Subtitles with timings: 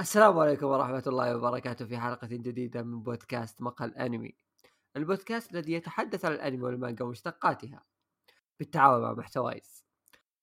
[0.00, 4.34] السلام عليكم ورحمة الله وبركاته في حلقة جديدة من بودكاست مقهى الأنمي.
[4.96, 7.82] البودكاست الذي يتحدث عن الأنمي والمانجا ومشتقاتها.
[8.58, 9.84] بالتعاون مع محتوايز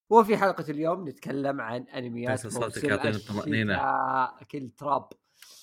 [0.10, 3.78] وفي حلقة اليوم نتكلم عن أنميات صوتك موسم يعطيني الطمأنينة.
[4.52, 5.10] كل تراب.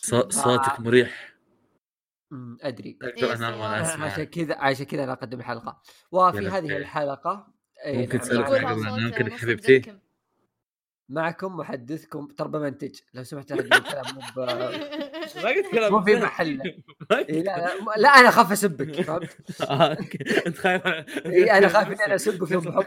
[0.00, 1.34] صو- صوتك مريح.
[2.32, 2.98] أمم، أدري.
[3.02, 5.82] إيه، عشان كذا عشان كذا أنا أقدم الحلقة.
[6.12, 6.76] وفي هذه خير.
[6.76, 7.52] الحلقة
[7.84, 9.98] إيه، ممكن نعم، تسولف معكم-
[11.10, 14.40] معكم محدثكم ترى بمنتج لو سمحت يقول كلام مو ب-
[15.44, 15.92] ما قلت كلام.
[15.92, 16.64] مو في محله
[17.12, 19.92] إيه، لا, لا, لا أنا اخاف أسبك فهمت؟ آه،.
[20.46, 20.86] أنت خايف
[21.26, 22.78] إيه، أنا خايف إني أنا أسبك يوم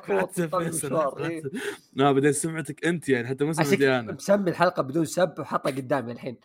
[1.20, 1.44] إيه.
[1.94, 4.12] لا بعدين سمعتك أنت يعني حتى مو عشان سمعتي أنا.
[4.12, 6.38] مسمي الحلقة بدون سب وحطها قدامي الحين.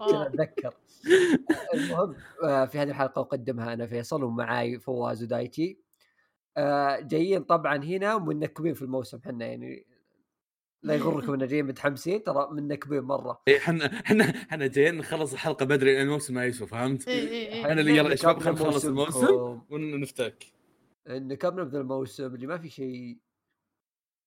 [0.00, 0.26] آه.
[0.26, 0.74] أتذكر.
[1.74, 5.78] المهم آه، في هذه الحلقة أقدمها أنا فيصل ومعاي فواز ودايتي.
[7.00, 9.86] جايين طبعا هنا منكبين في الموسم إحنا يعني
[10.82, 15.66] لا يغركم ان جايين متحمسين ترى منكبين مرة اي إحنا إحنا إحنا جايين نخلص الحلقة
[15.66, 17.72] بدري لأن الموسم ما يسوى فهمت؟ إيه، إيه، إيه.
[17.72, 19.60] أنا اللي يلا يا شباب خلينا نخلص الموسم.
[19.70, 20.46] ونفتك
[21.08, 23.18] نكبنا من الموسم اللي ما في شيء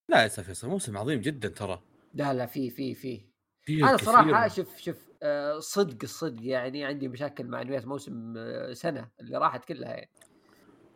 [0.08, 1.82] لا يا فيصل موسم عظيم جدا ترى
[2.14, 3.32] لا لا في في في
[3.70, 4.06] أنا كثير.
[4.06, 9.38] صراحة شوف شوف آه، صدق الصدق يعني عندي مشاكل مع انميات موسم آه، سنة اللي
[9.38, 10.10] راحت كلها يعني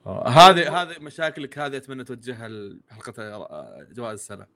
[0.07, 3.49] آه، هذه هذه مشاكلك هذه أتمنى توجهها لحلقه
[3.93, 4.47] جوائز السنة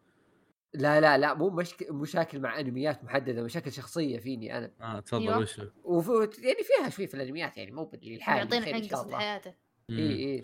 [0.74, 1.90] لا لا لا مو مشك...
[1.90, 4.72] مشاكل مع أنميات محددة مشاكل شخصية فيني أنا.
[4.80, 5.38] آه تفضل أيوة.
[5.38, 6.08] وش وف...
[6.38, 9.18] يعني فيها شوي في الأنميات يعني مو الحالي يعطينا قصة الله.
[9.18, 9.54] حياته.
[9.91, 10.42] إي إي.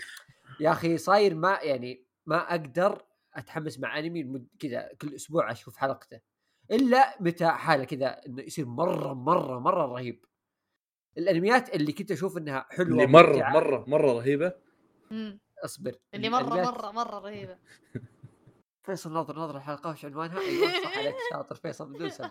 [0.60, 3.04] يا أخي صاير ما يعني ما أقدر
[3.34, 4.46] أتحمس مع أنمي المد...
[4.58, 6.20] كذا كل أسبوع أشوف حلقته.
[6.70, 10.24] إلا متى حالة كذا إنه يصير مرة مرة مرة رهيب.
[11.18, 14.52] الأنميات اللي كنت أشوف إنها حلوة اللي مرة مرة مرة رهيبة.
[15.64, 15.96] أصبر.
[16.14, 17.58] اللي مرة الأنميات- مرة مرة رهيبة.
[18.86, 22.30] فيصل ناظر ناظر الحلقة وش عنوانها أيوه صح عليك شاطر فيصل بدون سب.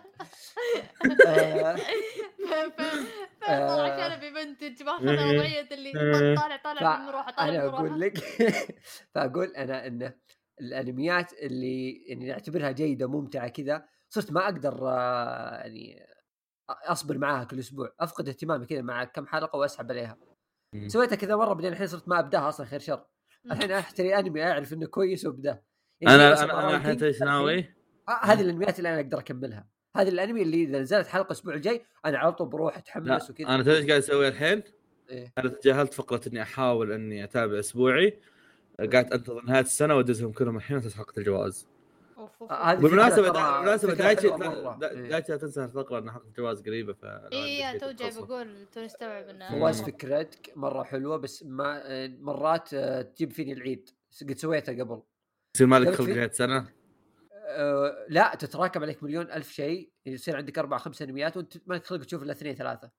[2.76, 3.06] فيصل
[3.48, 3.92] آه.
[3.92, 5.92] عشان بيمنتج ما أخذ وضعية اللي
[6.36, 8.18] طالع طالع فا- بالمروحة طالع أنا أقول لك
[9.14, 10.14] فأقول أنا انه
[10.60, 16.06] الأنميات اللي يعني نعتبرها جيدة ممتعة كذا صرت ما أقدر آه، يعني
[16.70, 20.18] أصبر معاها كل أسبوع أفقد اهتمامي كذا مع كم حلقة وأسحب عليها
[20.72, 20.88] مم.
[20.88, 23.06] سويتها كذا مرة بعدين الحين صرت ما أبداها أصلا خير شر.
[23.50, 25.62] الحين اشتري أنمي أعرف إنه كويس وأبداه
[26.02, 27.58] أنا في أنا أنا الحين إيش ناوي؟
[28.08, 29.66] آه، هذه الانميات اللي أنا أقدر أكملها.
[29.96, 33.48] هذه الأنمي اللي إذا نزلت حلقة الأسبوع الجاي أنا على طول بروح أتحمس وكذا.
[33.48, 34.62] أنا تدري إيش قاعد أسوي الحين؟
[35.10, 35.32] إيه.
[35.38, 38.18] أنا تجاهلت فقره إني أحاول إني أتابع أسبوعي.
[38.92, 41.12] قاعد أنتظر نهاية السنة وأدزهم كلهم الحين وتنسى حلقة
[42.18, 45.08] أوف، آه، بالمناسبه بالمناسبه دايتشي إيه.
[45.08, 49.28] دايتشي لا تنسى الفقره إن حلقة الجواز قريبة ف اي تو جاي بقول تو نستوعب
[49.28, 49.86] إنه فواز مم.
[49.86, 52.74] فكرتك مرة حلوة بس ما آه، مرات
[53.14, 53.90] تجيب فيني العيد.
[54.22, 55.02] قد سويتها قبل.
[55.56, 56.72] يصير مالك خلق نهايه سنة؟
[57.48, 61.86] أه لا تتراكم عليك مليون ألف شيء يصير عندك أربع خمس انميات وأنت ما لك
[61.86, 62.90] خلق تشوف إلا اثنين ثلاثة.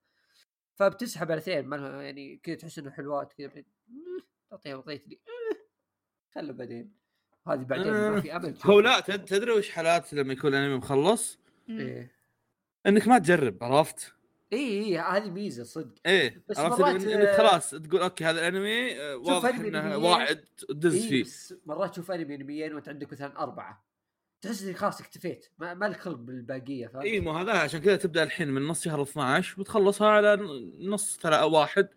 [0.74, 4.20] فبتسحب على اثنين ما يعني كذا تحس إنه حلوات كذا بعدين، مم،
[4.50, 5.20] تعطيها وضعيه لي.
[5.26, 5.58] مم،
[6.34, 6.92] خلوا بعدين.
[7.48, 8.54] هذه بعدين ما في أمل.
[8.64, 12.12] هو لا تد- تدري وش حالات لما يكون الأنمي مخلص؟ إيه.
[12.86, 14.14] إنك ما تجرب عرفت؟
[14.52, 15.94] إيه إيه، هذه ميزه صدق.
[16.06, 19.80] إيه بس عرفت مرات، إن- انك آه، خلاص تقول أوكي هذا الأنمي آه، واضح إنه
[19.80, 19.94] أنميين.
[20.04, 21.22] واحد دز إيه فيه.
[21.24, 23.88] بس مرات تشوف أنمي انميين وانت عندك مثلا أربعة.
[24.40, 25.46] تحس انك خلاص اكتفيت.
[25.58, 28.84] ما, ما لك خلق بالباقية فهمت؟ إي مو هذا عشان كذا تبدأ الحين من نص
[28.84, 30.36] شهر 12 وتخلصها على
[30.80, 31.88] نص ثلاثة واحد.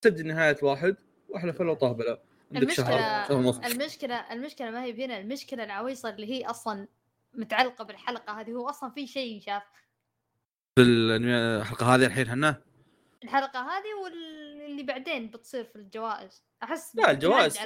[0.00, 0.96] تسجل نهاية واحد
[1.28, 2.18] وأحلى فل وطهبله
[2.54, 2.98] عندك شهر
[3.66, 6.88] المشكلة المشكلة ما هي هنا المشكلة العويصة اللي هي أصلا
[7.34, 9.62] متعلقة بالحلقة هذه هو أصلا في شيء شاف.
[10.78, 12.56] في الحلقة هذه الحين هنا
[13.24, 17.58] الحلقة هذه واللي بعدين بتصير في الجوائز أحس لا الجوائز.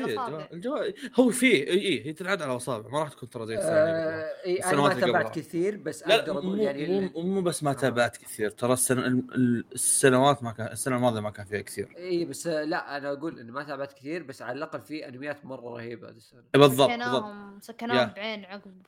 [0.53, 3.71] الجوائز هو فيه إي إي هي تنعد على اصابع ما راح تكون ترى زي السنة.
[3.73, 5.35] آه إيه أنا ما تابعت.
[5.39, 7.75] كثير بس لا أقدر مو, أقول يعني مو, مو بس ما آه.
[7.75, 11.89] تابعت كثير ترى السنة ال- ال- السنوات ما كان السنة الماضية ما كان فيها كثير
[11.97, 15.71] إي بس لا أنا أقول اني ما تابعت كثير بس على الأقل في أنميات مرة
[15.77, 17.25] رهيبة هذه السنة بالضبط بالضبط
[17.63, 18.11] سكناهم.
[18.17, 18.83] بعين عقب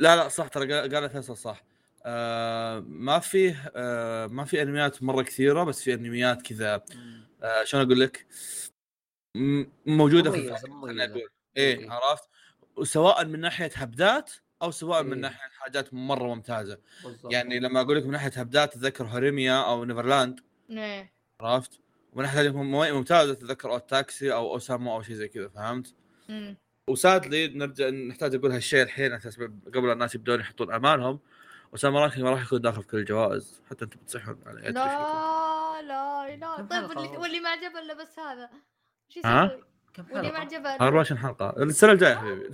[0.00, 1.62] لا لا صح ترى قال قال فيصل صح
[2.06, 6.84] آه ما فيه آه ما في أنميات مرة كثيرة بس في أنميات كذا.
[7.42, 8.26] آه شلون أقول لك؟
[9.86, 11.06] موجودة في مميزة، خلنا مميزة.
[11.06, 11.78] نقول إيه.
[11.78, 12.28] إيه عرفت؟
[12.76, 14.32] وسواء من ناحية هبدات
[14.62, 15.20] أو سواء من إيه.
[15.20, 16.78] ناحية حاجات مرة ممتازة.
[17.04, 17.32] بالضبط.
[17.32, 20.40] يعني لما أقول لك من ناحية هبدات تذكر هوريميا أو نيفرلاند.
[20.70, 21.80] إيه عرفت؟
[22.12, 22.50] ومن ناحية
[22.92, 25.94] ممتازة تذكر أو تاكسي أو أوسامو أو شيء زي كذا فهمت.
[26.90, 29.38] وسادلي نرجع نحتاج أقول هالشيء الحين على أساس
[29.74, 31.20] قبل الناس يبدون يحطون أمالهم.
[31.72, 34.60] وسام رانكينج ما راح يكون داخل في كل الجوائز حتى أنتم بتصيحون على.
[34.60, 36.56] لا لا لا.
[36.56, 38.50] طيب واللي, ما عجبه إلا بس هذا.
[39.08, 39.62] شو ها؟ يسوي؟
[40.12, 41.62] واللي ما حلقه؟ عجبه 24 حلقة.
[41.62, 42.50] السنة الجاية يا حبيبي.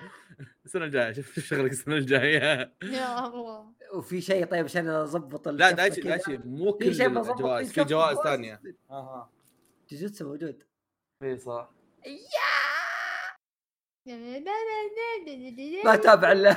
[0.64, 1.12] السنة الجاية.
[1.12, 2.38] شوف شغلك السنة الجاية.
[2.82, 3.72] يا الله.
[3.94, 8.18] وفي شيء طيب عشان اضبط لا دايتشي؟ دايتشي مو كل شيء بضبط الجوائز في جوائز.
[8.18, 8.62] ثانية.
[8.90, 9.30] أها
[9.90, 10.62] جوجوتسو موجود؟
[11.22, 11.70] اي صح.
[15.84, 16.50] ما تابع الا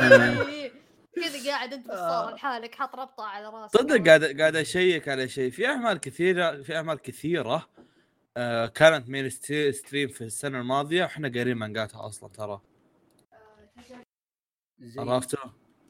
[0.00, 0.72] إيه، إيه.
[1.16, 2.34] كذا قاعد أنت آه.
[2.34, 6.76] لحالك حاط ربطه على راسك صدق قاعد قاعد أشيك على شيء في أعمال كثيرة في
[6.76, 7.68] أعمال كثيرة
[8.36, 12.60] آه كانت mainstream في السنة الماضية وإحنا قارين مانجاتها أصلا ترى
[14.78, 15.38] زي- عرفته؟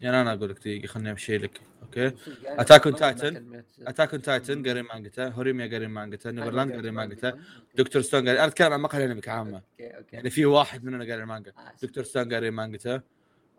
[0.02, 2.12] يعني أنا أقول لك دقيقة خليني أمشي لك أوكي
[2.58, 3.20] ما Titan.
[3.20, 3.64] كلمت.
[3.80, 7.32] Attack on Titan قارين مانجته هوريميا قارين مانجته نيفرلاند قارين مانجته
[7.74, 11.04] دكتور ستون قارين أنا أتكلم عن مقهى الأنمي كعامة أوكي أوكي يعني في واحد مننا
[11.04, 13.00] قاري المانجا آه، دكتور ستون قاري مانجته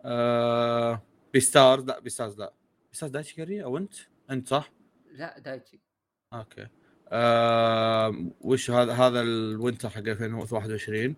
[0.04, 1.02] آه
[1.32, 2.52] بيستارز لا بيستارز لا
[2.90, 3.94] بيستارز دايتشي قاريه أو أنت؟
[4.30, 4.72] أنت صح؟
[5.12, 5.80] لا دايتشي
[6.32, 6.66] أوكي
[7.08, 11.16] آه وش هذا هذا ال winter حق 2021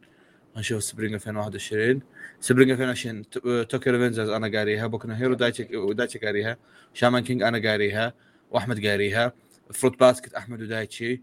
[0.57, 2.01] نشوف spring 2021
[2.41, 3.39] spring 2020 ت-
[3.71, 6.57] توكيو ريفنجرز أنا قاريها بوكو هيرو دايتشي ودايتشي قاريها
[6.95, 8.15] شامان كينج أنا قاريها
[8.51, 9.33] وأحمد قاريها
[9.73, 11.23] فروت باسكت أحمد ودايتشي.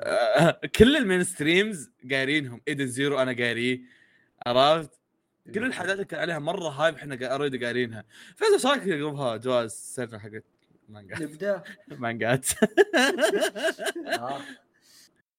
[0.00, 2.60] آه كل ال mainstreams قارينهم.
[2.68, 3.80] ايدنز زيرو أنا قاريه.
[4.46, 4.90] عرفت؟
[5.54, 8.04] كل الحاجات اللي كان عليها مرة hype إحنا already قارينها.
[8.36, 10.44] فايز إيش رأيك نقربها جواز السنة حقت
[10.88, 11.62] مانجات نبدا
[11.98, 12.46] مانجات.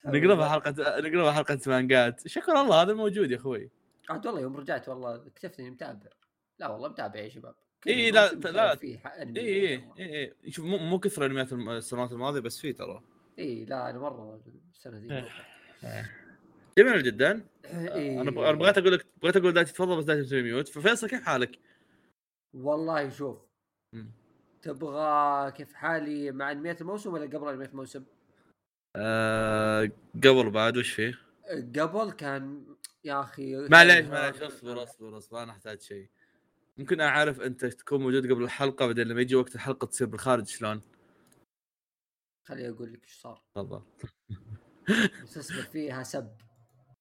[0.05, 0.09] آه.
[0.09, 3.69] نقربها حلقه نقربها حلقة مانجات شكرا الله هذا موجود يا أخوي
[4.09, 6.09] عاد والله يوم رجعت والله اكتشفت إني متابع
[6.59, 8.71] لا والله متابع يا شباب كل لا، لا.
[8.81, 8.99] اي
[9.37, 9.83] اي.
[9.99, 13.01] اي اي شوف مو مو كثر أنميات السنوات الماضية بس في ترى
[13.39, 14.41] اي لا أنا مرة
[14.73, 15.13] السنة ذي
[15.83, 16.11] إيه.
[16.77, 18.21] جميل جدا إيه.
[18.21, 21.09] أنا ب- أنا بغيت أقول لك بغيت أقول دايتي تفضل بس دايتي مسوي ميوت ففيصل
[21.09, 21.59] كيف حالك؟
[22.53, 23.37] والله شوف.
[24.61, 28.03] تبغى كيف حالي مع أنميات الموسم ولا قبل أنميات الموسم؟
[28.95, 31.19] آه قبل بعد وش فيه؟
[31.79, 32.65] قبل كان
[33.03, 36.09] يا أخي معليش معليش اصبر اصبر اصبر أنا أحتاج شيء.
[36.77, 40.81] ممكن أعرف أنت تكون موجود قبل الحلقة بعدين لما يجي وقت الحلقة تصير بالخارج شلون؟
[42.47, 43.43] خليني أقول لك إيش صار.
[43.55, 43.81] تفضل.
[45.23, 46.37] بس اصبر فيها سب.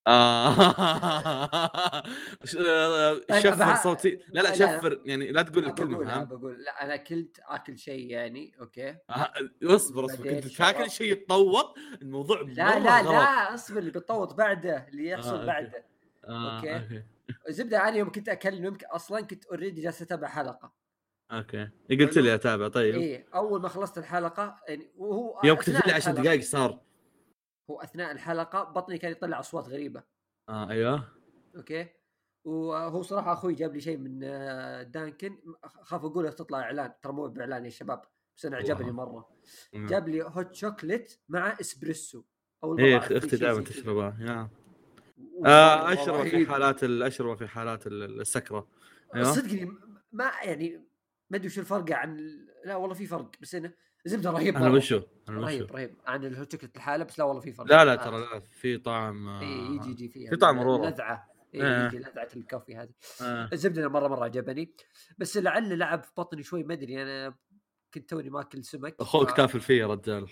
[2.45, 4.11] شفر بح- صوتي.
[4.29, 4.79] لا لا لا، لا.
[4.79, 6.63] شفر يعني لا تقول الكلمة فاهم؟ بقول.
[6.65, 8.89] لا أنا اكلت آكل شيء يعني أوكي.
[9.11, 9.33] آه،
[9.65, 10.31] اصبر اصبر.
[10.41, 10.91] كنت تاكل.
[10.91, 13.03] شيء يتطوط؟ الموضوع لا لا.
[13.03, 15.47] لا اصبر اللي بيتطوط بعده اللي آه، يحصل.
[15.47, 15.85] بعده.
[16.29, 16.57] آه،.
[16.57, 17.03] أوكي.
[17.49, 20.73] الزبده أنا يوم كنت اكلمك أصلا كنت already جالس أتابع حلقة.
[21.33, 21.69] أوكي.
[21.91, 22.95] قلت لي أتابع طيب.
[22.95, 26.81] إيه أول ما خلصت الحلقة يعني وهو يوم كتبت لي 10 الحلقة- دقائق صار.
[27.73, 30.03] هو اثناء الحلقة بطني كان يطلع أصوات غريبة.
[30.49, 31.09] آه أيوه.
[31.57, 31.87] أوكي؟
[32.45, 35.39] وهو صراحة أخوي جاب لي شيء من آه، دانكن.
[35.83, 36.93] خاف أقوله تطلع إعلان.
[37.03, 38.03] ترى مو بإعلان يا شباب
[38.37, 38.93] بس أنا عجبني.
[38.93, 39.29] مرة.
[39.75, 42.23] جاب لي hot chocolate مع اسبريسو
[42.65, 43.61] أول إيه في أختي دائما.
[43.65, 44.49] تشربها والله
[45.47, 46.49] آه أشربه في رهيب.
[46.49, 48.69] حالات الاشربه في حالات ال- السكرة.
[49.15, 49.33] أيوه.
[49.33, 49.71] صدقني
[50.13, 50.85] ما يعني
[51.31, 52.17] ما أدري وش الفرق عن
[52.65, 53.73] لا والله في فرق بس إنه
[54.05, 54.71] زبدة رهيب أنا.
[54.71, 55.73] وشو؟ أنا وشو؟ رهيب.
[55.73, 57.67] رهيب عن ال hot chocolate الحالة بس لا والله في فرق.
[57.67, 57.97] لا لا آه.
[58.05, 59.47] ترى لا في طعم آه، إي
[59.77, 60.89] يجي يجي فيها في طعم مرورة.
[60.91, 61.63] لذعه إيه.
[61.83, 62.91] إي يجي لذعة ال coffee هذه
[63.23, 63.49] آه.
[63.53, 64.75] الزبدة مرة مرة عجبني.
[65.19, 67.35] بس لعب لعب في بطني شوي ما أدري أنا
[67.95, 68.97] كنت توني ماكل سمك.
[69.01, 70.27] أخوك ف- تافل فيه يا رجال.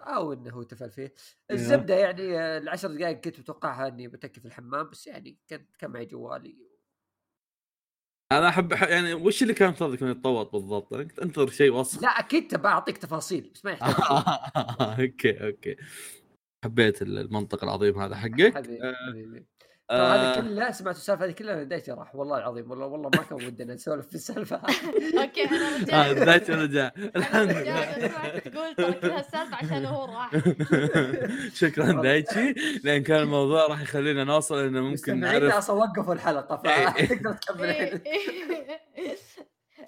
[0.00, 1.14] أو إنه هو تفل فيه.
[1.50, 5.90] الزبدة يعني آه، العشر دقائق كنت متوقعها إني بتكي في الحمام بس يعني كان كان
[5.90, 6.56] معي جوالي.
[8.32, 12.02] أنا أحب يعني وش اللي كان صدق إنه يتطوط بالضبط؟ أنا كنت أنتظر شيء وصف
[12.02, 13.94] لا كنت بعطيك تفاصيل بس ما يحتاج.
[15.00, 15.76] أوكي أوكي.
[16.64, 18.54] حبيت المنطق العظيم هذا حقك.
[18.54, 19.46] حبيبي حبيبي.
[19.90, 22.14] هذا آه، كله سمعت السالفة هذه كلها بدايتي راح.
[22.14, 25.20] والله العظيم والله والله ما كان ودنا نسولف في السالفة هذه.
[25.22, 25.66] أوكي أنا
[26.08, 26.90] آه، رجعت بداية رجع.
[26.96, 28.38] أنا الحمد رجعت لله.
[28.38, 30.30] تقول تركت هالسالفة عشان هو راح.
[31.60, 32.54] شكرا دايتشي.
[32.84, 35.54] لأن كان الموضوع راح يخلينا نوصل إنه ممكن نعرف.
[35.54, 36.56] أصلا وقفوا الحلقة.
[36.56, 39.16] فتقدر تكمل إيه، إيه.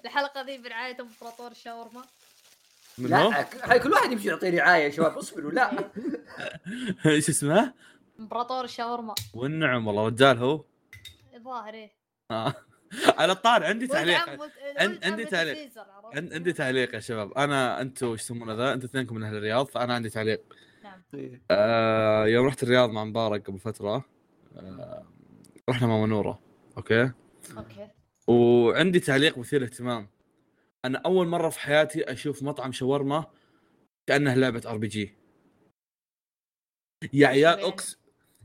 [0.05, 2.01] الحلقة ذي برعاية امبراطور الشاورما
[2.97, 5.71] من؟ لا هاي كل واحد يمشي يعطي رعاية يا شباب اصبروا لا.
[7.05, 7.73] إيش اسمه؟
[8.23, 9.15] امبراطور الشاورما.
[9.33, 10.65] والنعم والله رجال هو.
[11.35, 11.91] الظاهر إيه.
[12.31, 12.53] آه.
[13.19, 14.19] على الطار عندي تعليق.
[14.79, 15.71] عندي تعليق.
[16.15, 17.33] عندي تعليق يا شباب.
[17.33, 20.41] أنا أنتم إيش يسمونه ذا؟ أنتم اثنينكم من أهل الرياض فأنا عندي تعليق.
[20.83, 21.03] نعم.
[21.51, 24.05] آه يوم رحت الرياض مع مبارك قبل فترة
[24.57, 25.07] آه
[25.69, 26.39] رحنا ماما نورة.
[26.77, 27.11] Okay؟
[27.57, 27.87] Okay.
[28.27, 30.09] وعندي تعليق مثير اهتمام
[30.85, 33.25] أنا أول مرة في حياتي أشوف مطعم شاورما
[34.07, 35.15] كأنه لعبة RPG
[37.13, 37.73] يا عيال يعني؟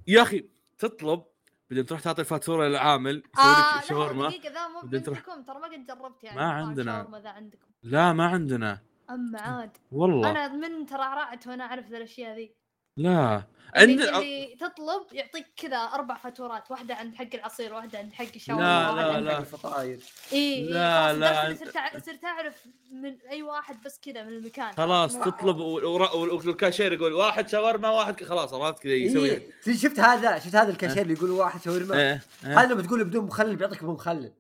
[0.09, 0.49] يا أخي
[0.79, 1.25] تطلب
[1.71, 4.29] بعدين تروح تعطي الفاتورة للعامل يسوي لك لا شاورما.
[4.29, 7.21] دقيقة ذا مو عندكم ترى ما قد جربت يعني ما عندنا.
[7.23, 7.67] ذا عندكم.
[7.83, 8.79] لا ما عندنا.
[9.11, 9.77] أما عاد.
[9.93, 10.31] والله.
[10.31, 12.55] أنا من ترى رحت وأنا أعرف ذا الأشياء ذي.
[12.99, 13.43] لا.
[13.75, 18.65] عند اللي تطلب يعطيك كذا أربع فاتورات واحدة عند حق العصير واحدة عند حق الشاورما
[18.65, 19.33] لا، عند لا.
[19.35, 20.01] حق- الفطاير.
[20.33, 21.55] إي لا، لا.
[21.55, 22.55] صرت صرت اعرف
[22.93, 24.73] من أي واحد بس كذا من المكان.
[24.73, 29.31] خلاص تطلب والكاشير يقول واحد شاورما واحد خلاص عرفت كذا يسوي.
[29.31, 29.77] إيه.
[29.77, 32.61] شفت هذا؟ شفت هذا الكاشير اللي يقول واحد شاورما؟ إيه إيه.
[32.61, 34.33] هذا لما تقول له بدون مخلل بيعطيك بمخلل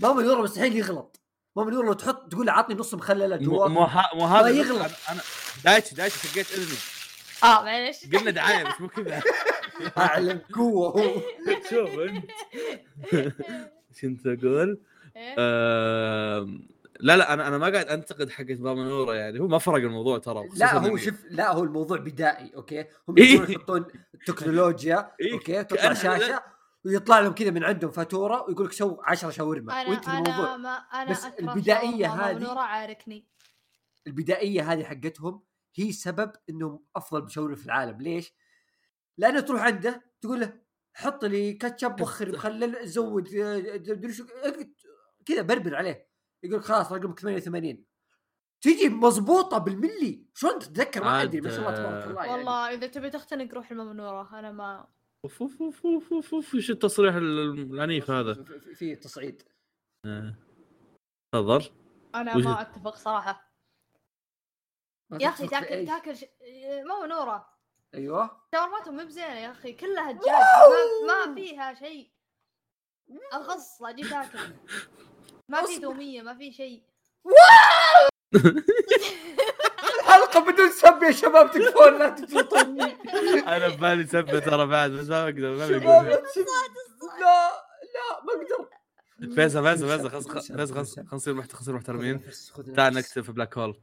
[0.00, 1.20] ماما نورة مستحيل يغلط.
[1.56, 4.48] ماما نورة لو تحط تقول له عطني نص مخلله جوا مو ها- مو هذا ما
[4.50, 4.92] يغلط.
[5.10, 5.20] أنا
[5.64, 6.76] دايتشي دايتشي حقيت إذني.
[7.44, 7.64] آه.
[7.64, 9.22] معليش قلنا دعاية بس مو كذا.
[9.98, 10.88] اعلن قوة.
[10.90, 11.20] هو
[11.70, 12.30] شوف أنت.
[13.90, 14.80] إيش كنت أقول؟
[15.16, 15.34] إيه؟
[17.00, 19.40] لا لا أنا أنا ما قاعد أنتقد ماما نورة يعني.
[19.40, 23.40] هو ما فرق الموضوع ترى لا هو شوف لا هو الموضوع بدائي okay؟ هم إيه.
[23.40, 23.84] يحطون
[24.26, 26.42] تكنولوجيا إيه، okay؟ تطلع شاشة
[26.84, 30.56] ويطلع لهم كذا من عندهم فاتورة ويقول لك سو 10 شاورما أنا وانت أنا الموضوع.
[30.56, 31.52] ما أنا بس شاورما
[32.30, 33.26] هذه- عاركني.
[34.06, 35.42] البدائية هذه حقتهم
[35.76, 38.00] هي سبب انهم أفضل مشاورين في العالم.
[38.00, 38.32] ليش؟
[39.18, 40.60] لأنه تروح عنده تقول له
[40.94, 44.24] حط لي كاتشب وخر مخلل زود آه، مدري شو
[45.26, 46.08] كذا بربر عليه.
[46.42, 47.84] يقول لك خلاص رقمك 88
[48.60, 52.32] تيجي مضبوطة بالملي شلون تتذكر؟ ما أدري ما شاء الله تبارك الله يعني.
[52.36, 54.88] والله إذا تبي تختنق روح الممنوره أنا ما
[55.24, 56.54] أوف أوف أوف أوف أوف أوف.
[56.54, 58.34] إيش التصريح ال- العنيف هذا؟
[58.74, 59.42] في- تصعيد.
[60.04, 60.34] آه.
[61.34, 61.64] تفضل.
[62.14, 63.45] أنا ما أتفق صراحة.
[65.20, 66.24] يا أخي تاكل؟ تاكل ش...
[66.86, 67.48] ما منوره
[67.94, 70.34] أيوه شاورماتهم مو بزينه يا أخي كلها دجاج
[71.06, 72.10] ما, ما فيها شيء
[73.34, 74.54] اغص أجي تاكل
[75.48, 75.78] ما في.
[75.78, 76.82] توميه ما في شيء
[80.00, 82.82] الحلقة بدون سب يا شباب تكفون لا تجلطوني
[83.56, 86.20] أنا ببالي سبه ترى بعد بس ما أقدر ما لا.
[87.94, 88.68] لا ما أقدر
[89.34, 91.34] فيصل فيصل فيصل خلاص خلاص خلاص نصير
[91.68, 92.20] محترمين
[92.76, 93.80] تعال نكتب في بلاك هول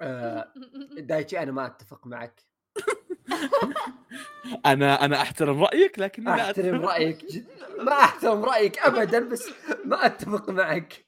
[0.00, 0.52] آه،
[0.98, 2.42] دايتشي أنا ما أتفق معك.
[4.66, 7.46] أنا أنا أحترم رأيك لكني لا أحترم رأيك جد
[7.78, 9.48] ما أحترم رأيك ابدا بس
[9.84, 11.06] ما أتفق معك.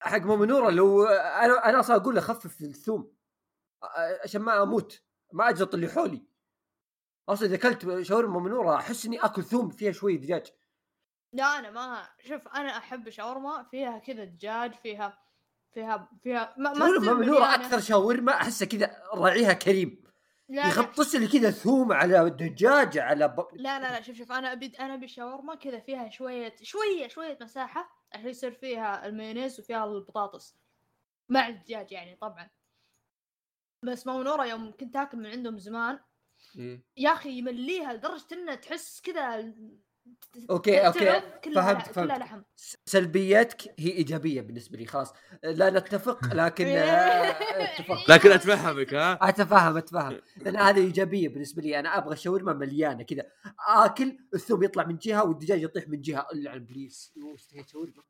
[0.00, 3.14] حق مؤمنوره لو أنا أنا أصلا أقول له خفف الثوم
[4.24, 6.26] عشان ما أموت ما أجلط اللي حولي.
[7.28, 10.46] أصلا إذا أكلت شاورما مؤمنوره أحس إني آكل ثوم فيها شوية دجاج.
[11.32, 15.23] لا أنا ما شوف أنا أحب شاورما فيها كذا دجاج فيها
[15.74, 17.54] فيها فيها ما ما مؤمنوره مليانة.
[17.54, 20.04] أكثر شاورما احسها كذا راعيها كريم.
[20.48, 23.46] لا يغطس لي كذا ثوم على دجاج على ب...
[23.52, 27.38] لا لا لا شوف شوف أنا أبي أنا أبي شاورما كذا فيها شوية شوية شوية
[27.40, 30.56] مساحة عشان يصير فيها المايونيز وفيها البطاطس.
[31.28, 32.50] مع الدجاج يعني طبعا.
[33.82, 35.98] بس ماما نورة يوم كنت آكل من عندهم زمان
[36.96, 39.54] يا أخي يمليها لدرجة إنها تحس كذا
[40.50, 40.98] okay، okay.
[41.04, 42.10] تعب كلها فهمت، كلها فهمت.
[42.20, 42.42] لحم.
[42.86, 45.12] سلبياتك هي إيجابية بالنسبة لي خلاص.
[45.44, 47.96] لا نتفق لكن آه، اتفق.
[48.12, 50.20] لكن أتفهمك ها؟ أتفهم أتفهم.
[50.36, 51.78] لأن هذه إيجابية بالنسبة لي.
[51.78, 53.22] أنا أبغى شاورما مليانة كذا.
[53.68, 56.26] آكل الثوم يطلع من جهة والدجاج يطيح من جهة.
[56.34, 58.02] العن please اشتهيت شاورما.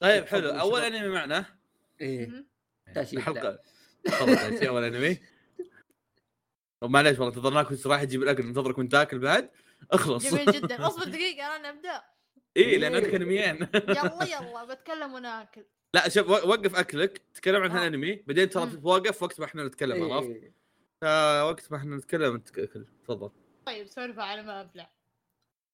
[0.00, 0.48] طيب حلو.
[0.50, 0.80] أول.
[0.80, 1.44] أنمي معنا.
[2.00, 2.46] إيه.
[2.96, 3.58] الحلقة.
[4.04, 5.18] تفضل تأتي أول أنمي.
[6.82, 8.46] ومعليش والله انتظرناك وانت رايح تجيب الأكل.
[8.46, 9.50] ننتظرك وانت تاكل بعد.
[9.90, 10.34] اخلص.
[10.34, 10.86] جميل جدا.
[10.86, 12.02] أصبر دقيقة أنا أبدأ.
[12.56, 17.70] اي لأن عندك انميين يلا يلا بتكلم وأنا اكل لا شوف وقف أكلك تكلم عن
[17.70, 17.78] آه.
[17.78, 18.70] هالانمي بعدين ترى مم.
[18.70, 20.54] تتوقف وقت ما إحنا نتكلم عرفت؟ إيه.
[21.02, 22.86] فوقت ما إحنا نتكلم أنت أكل.
[23.04, 23.30] تفضل.
[23.66, 24.92] طيب سولفه على ما أبلع.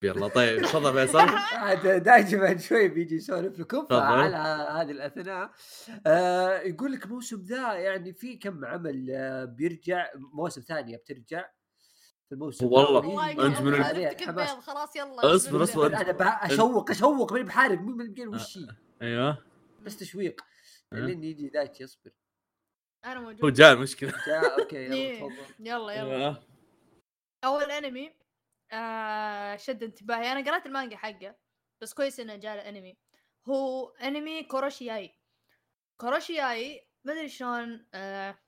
[0.03, 1.27] يلا طيب تفضل فيصل.
[2.05, 3.87] دايتشي بعد شوي بيجي يسولف لكم.
[3.87, 4.37] فعلى
[4.81, 5.51] هذه الأثناء.
[6.07, 11.45] آه يقول لك موسم ذا يعني في كم عمل آه بيرجع مواسم ثانية بترجع.
[12.29, 12.67] في الموسم.
[12.67, 13.47] والله.
[13.47, 13.83] أنت من.
[14.61, 15.35] خلاص يلا.
[15.35, 15.63] أصبر،.
[15.63, 15.87] أصبر.
[15.87, 18.67] أنا بح- أشوق أشوق ماني بحارق مو من وش هي
[19.03, 19.45] أيوه.
[19.83, 20.41] بس تشويق.
[20.93, 20.97] أه.
[20.97, 22.11] لين يجي دايتشي يصبر.
[23.05, 23.45] أنا موجود.
[23.45, 25.19] هو جاء المشكلة جاء okay يلا إيه.
[25.19, 25.55] تفضل.
[25.61, 26.17] يلا يلا.
[26.17, 26.43] أيوه
[27.45, 28.15] أول أنمي
[28.73, 30.33] آه شد انتباهي.
[30.33, 31.37] أنا قرأت المانجا حقه
[31.83, 32.97] بس كويس إنه جاء الأنمي.
[33.49, 35.15] هو أنمي كوروشي
[36.01, 36.23] آي.
[36.23, 38.39] كوروشي آي ما أدري شلون آه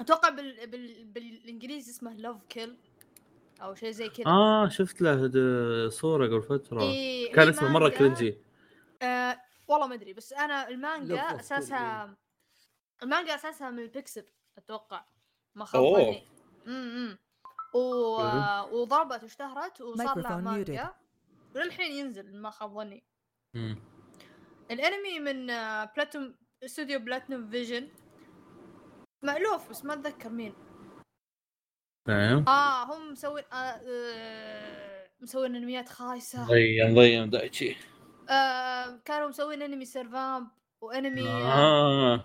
[0.00, 0.66] أتوقع بال...
[0.66, 1.04] بال...
[1.04, 1.41] بالانجليزي
[1.92, 2.76] اسمه Love of Kill
[3.62, 4.26] أو شيء زي كذا.
[4.26, 6.82] آه شفت له صورة قبل فترة.
[6.82, 7.88] إيه كان هي اسمه مرة.
[7.88, 8.38] cringy.
[9.02, 12.16] آه والله ما أدري بس أنا المانجا أساسها
[13.02, 14.24] المانجا أساسها من ال Pixiv
[14.58, 15.04] أتوقع.
[15.54, 16.22] ما خاب
[16.66, 17.18] امم
[17.74, 17.78] و...
[18.72, 20.94] وضربت واشتهرت وصار لها مانجا.
[21.54, 23.04] وللحين ينزل ما خاب ظني.
[24.70, 25.46] الأنمي من
[25.96, 26.34] بلاتوم
[26.64, 27.88] استوديو Platinum Vision
[29.22, 30.54] مألوف بس ما أتذكر مين.
[32.06, 36.46] فاهم آه هم مسوين آه آه مسوين انميات خايسة.
[36.46, 37.76] ضيم ضيم دايتشي
[38.30, 40.48] آه كانوا مسوين انمي Servamp
[40.80, 42.24] وانمي آه.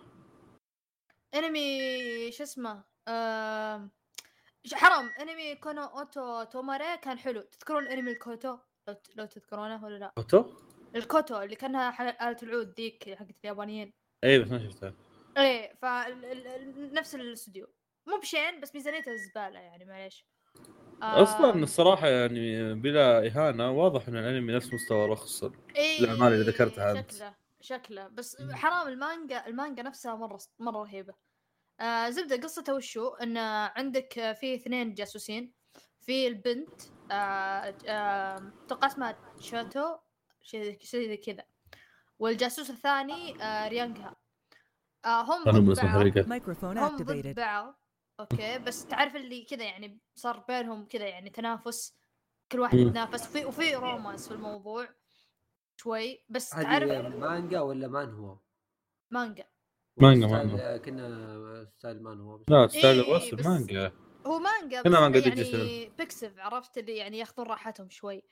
[1.36, 3.90] انمي شو اسمه؟ آه
[4.66, 7.42] ش- حرام انمي Kono Oto Tomare كان حلو.
[7.42, 8.58] تذكرون انمي الكوتو؟
[8.88, 10.46] لو لو تذكرونه ولا لا؟ اوتو؟
[10.96, 13.94] الكوتو اللي كانها آلة العود ذيك حقت اليابانيين.
[14.24, 14.94] اي بس ما شفتها.
[15.38, 15.86] إيه ف
[16.94, 17.68] نفس الاستوديو.
[18.08, 20.26] مو بشين بس ميزانيته زباله يعني معليش.
[21.04, 25.44] آه، أصلا الصراحة يعني بلا إهانة واضح إن الأنمي نفس مستوى رخص
[25.76, 27.12] إيه الأعمال اللي ذكرتها أنت.
[27.12, 28.08] شكله شكله.
[28.08, 31.14] بس حرام المانجا المانجا نفسها مرة مرة رهيبة.
[31.80, 33.38] آه زبدة قصته وشو إن
[33.78, 35.54] عندك في اثنين جاسوسين.
[36.02, 39.98] في البنت آه آه أتوقع اسمها تشاتو
[40.42, 41.44] شيء شيء زي كذا.
[42.20, 44.16] والجاسوس الثاني آه ريانجها
[45.06, 46.08] آه هم ضد بعض.
[46.78, 47.36] هم ضد.
[47.36, 47.80] بعض.
[48.20, 51.98] Okay بس تعرف اللي كذا يعني صار بينهم كذا يعني تنافس
[52.52, 52.78] كل واحد.
[52.78, 53.28] يتنافس.
[53.28, 54.90] وفي وفي romance في الموضوع
[55.82, 58.40] شوي بس تعرف مانجا ولا مانهوا؟
[59.12, 59.48] مانجا.
[59.98, 60.78] مانجا مانجا.
[60.78, 63.92] كنه style مانهوا لا style إيه، بس مانجا.
[64.26, 65.58] هو مانجا كنه بس مانجا.
[65.58, 68.24] يعني Pixiv عرفت؟ اللي يعني ياخذون راحتهم شوي.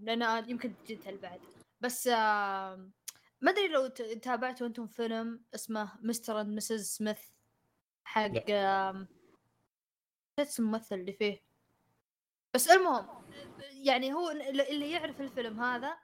[0.00, 1.40] لأن يمكن digital بعد
[1.80, 3.86] بس ما أدري لو
[4.22, 7.33] تابعتوا أنتم فيلم اسمه مستر أند مسز سميث؟
[8.04, 8.48] حق نسيت
[10.38, 11.44] اسم الممثل اللي فيه؟
[12.54, 13.06] بس المهم
[13.70, 15.98] يعني هو اللي يعرف الفيلم هذا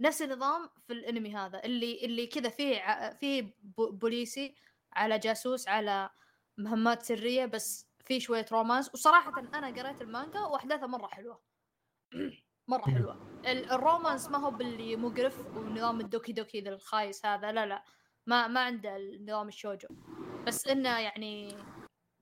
[0.00, 4.54] نفس النظام في الانمي هذا اللي اللي كذا فيه فيه بوليسي
[4.92, 6.10] على جاسوس على
[6.58, 8.90] مهمات سرية بس في شوية romance.
[8.94, 11.40] وصراحة أنا قريت المانجا واحداثها مرة حلوة.
[12.68, 13.40] مرة حلوة.
[13.46, 17.66] ال- ال romance ما هو باللي مقرف ونظام ال doki doki ذا الخايس هذا لا
[17.66, 17.84] لا.
[18.26, 19.88] ما ما عنده النظام ال shoujo.
[20.46, 21.56] بس إنه يعني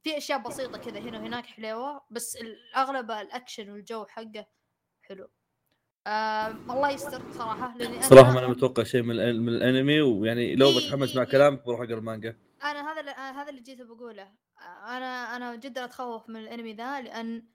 [0.03, 4.47] في أشياء بسيطة كذا هنا وهناك حلوة بس الاغلب الأكشن والجو حقه
[5.03, 5.31] حلو.
[6.07, 10.69] آه الله يستر صراحة لأني صراحة ما أنا متوقع شيء من, من الأنمي ويعني لو
[10.77, 11.25] بتحمس مع.
[11.25, 12.37] كلامك بروح أقرأ المانجا.
[12.65, 14.33] أنا هذا اللي هذا اللي جيت بقوله.
[14.87, 17.49] أنا أنا جدا أتخوف من الأنمي ذا لأن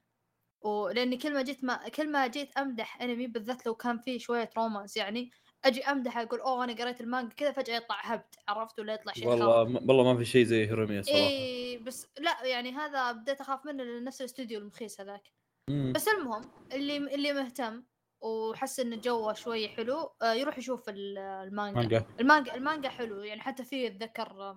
[0.60, 4.50] ولاني كل ما جيت ما كل ما جيت أمدح أنمي بالذات لو كان فيه شوية
[4.56, 5.30] romance يعني
[5.64, 9.28] أجي امدح أقول اوه أنا قريت المانجا كذا فجأة يطلع هبد عرفت ولا يطلع شيء
[9.28, 9.62] والله خرا.
[9.88, 11.18] والله ما في شيء زي هوريميا صراحة.
[11.18, 15.30] اي بس لا يعني هذا بديت أخاف منه لأن نفس الاستوديو المخيس هذاك.
[15.70, 17.84] بس المهم اللي اللي مهتم
[18.22, 21.80] وحس إن جوه شوي حلو آه، يروح يشوف ال- المانجا.
[21.80, 24.56] مانجا المانجا المانجا حلو يعني حتى فيه اتذكر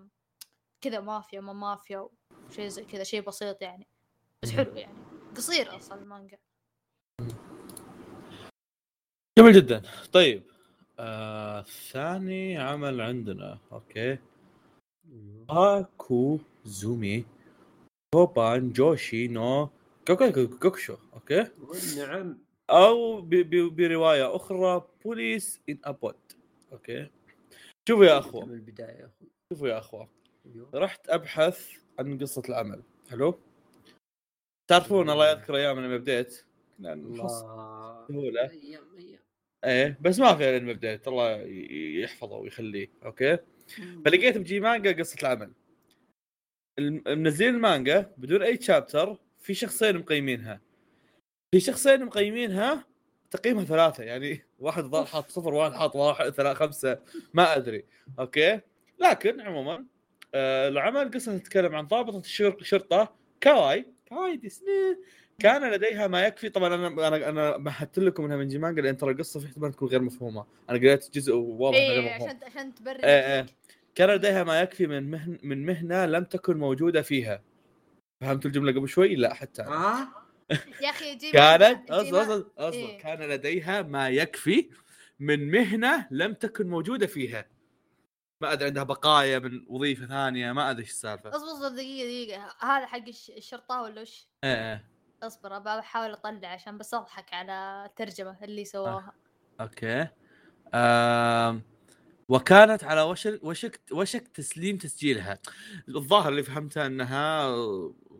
[0.83, 2.09] كذا مافيا ما مافيا
[2.49, 3.87] وشيء زي كذا شيء بسيط يعني.
[4.43, 4.97] بس حلو يعني.
[5.35, 6.37] قصير أصلا المانجا.
[9.39, 9.81] جميل جدا.
[10.13, 10.51] طيب
[10.99, 13.59] آه ثاني عمل عندنا.
[13.71, 14.17] okay.
[15.49, 17.25] Hakozume
[18.13, 19.69] Kouban Joshi no
[20.07, 21.47] Gyaku Gyakushuu okay.
[21.59, 22.37] والنعم
[22.69, 23.21] أو
[23.69, 26.15] برواية أخرى Police in a Pod
[26.71, 27.09] okay.
[27.89, 28.45] شوفوا يا أخوة.
[28.45, 29.29] من البداية يا أخوي.
[29.53, 30.09] شوفوا يا أخوة.
[30.45, 30.69] أيوه.
[30.73, 32.83] رحت أبحث عن قصة العمل.
[33.09, 33.39] حلو.
[34.69, 36.45] تعرفون الله يذكر أيام لما بديت.
[36.77, 37.27] كنا الله.
[38.07, 38.51] سهولة.
[39.67, 41.31] إيه بس ما في بديت الله
[42.01, 43.37] يحفظه ويخليه okay؟
[44.05, 45.51] فلقيت ب GManga قصة العمل.
[47.07, 50.61] منزلين المانجا بدون أي chapter في شخصين مقيمينها.
[51.51, 52.85] في شخصين مقيمينها
[53.31, 56.99] تقييمها ثلاثة يعني واحد ضال حاط صفر واحد حاط واحد ثلاثة خمسة
[57.33, 57.85] ما أدري
[58.19, 58.59] okay؟
[58.99, 59.85] لكن عموما
[60.35, 64.97] آه العمل قصة تتكلم عن ضابطة الشر- شرطة كواي كواي ديسني
[65.41, 66.49] كان لديها ما يكفي.
[66.49, 69.87] طبعا أنا أنا أنا مهدت لكم إنها من GManga لأن ترى القصة في احتمال تكون
[69.87, 70.45] غير مفهومة.
[70.69, 73.55] أنا قريت جزء وواضح إنها غير مفهوم عشان عشان تبرر إيه، نفسك.
[73.95, 77.43] كان لديها ما يكفي من مهن من مهنة لم تكن موجودة فيها.
[78.21, 79.75] فهمت الجملة قبل شوي؟ لا حتى أنا.
[79.75, 80.09] ها
[80.83, 82.97] يا أخي جي كانت اصبر اصبر اصبر إيه.
[82.99, 84.69] كان لديها ما يكفي
[85.19, 87.45] من مهنة لم تكن موجودة فيها.
[88.41, 91.29] ما أدري عندها بقايا من وظيفة ثانية ما أدري إيش السالفة.
[91.29, 92.55] اصبر اصبر دقيقة دقيقة.
[92.59, 94.96] هذا حق الش- الشرطة ولا وش؟ إيه إيه.
[95.23, 99.13] أصبر ابى أحاول أطلع عشان بس أضحك على الترجمة اللي سواها.
[99.61, 100.07] أوكي.
[100.73, 101.61] آم.
[102.29, 105.39] وكانت على وشك وشك وشك تسليم تسجيلها؟
[105.89, 107.55] الظاهر اللي فهمته إنها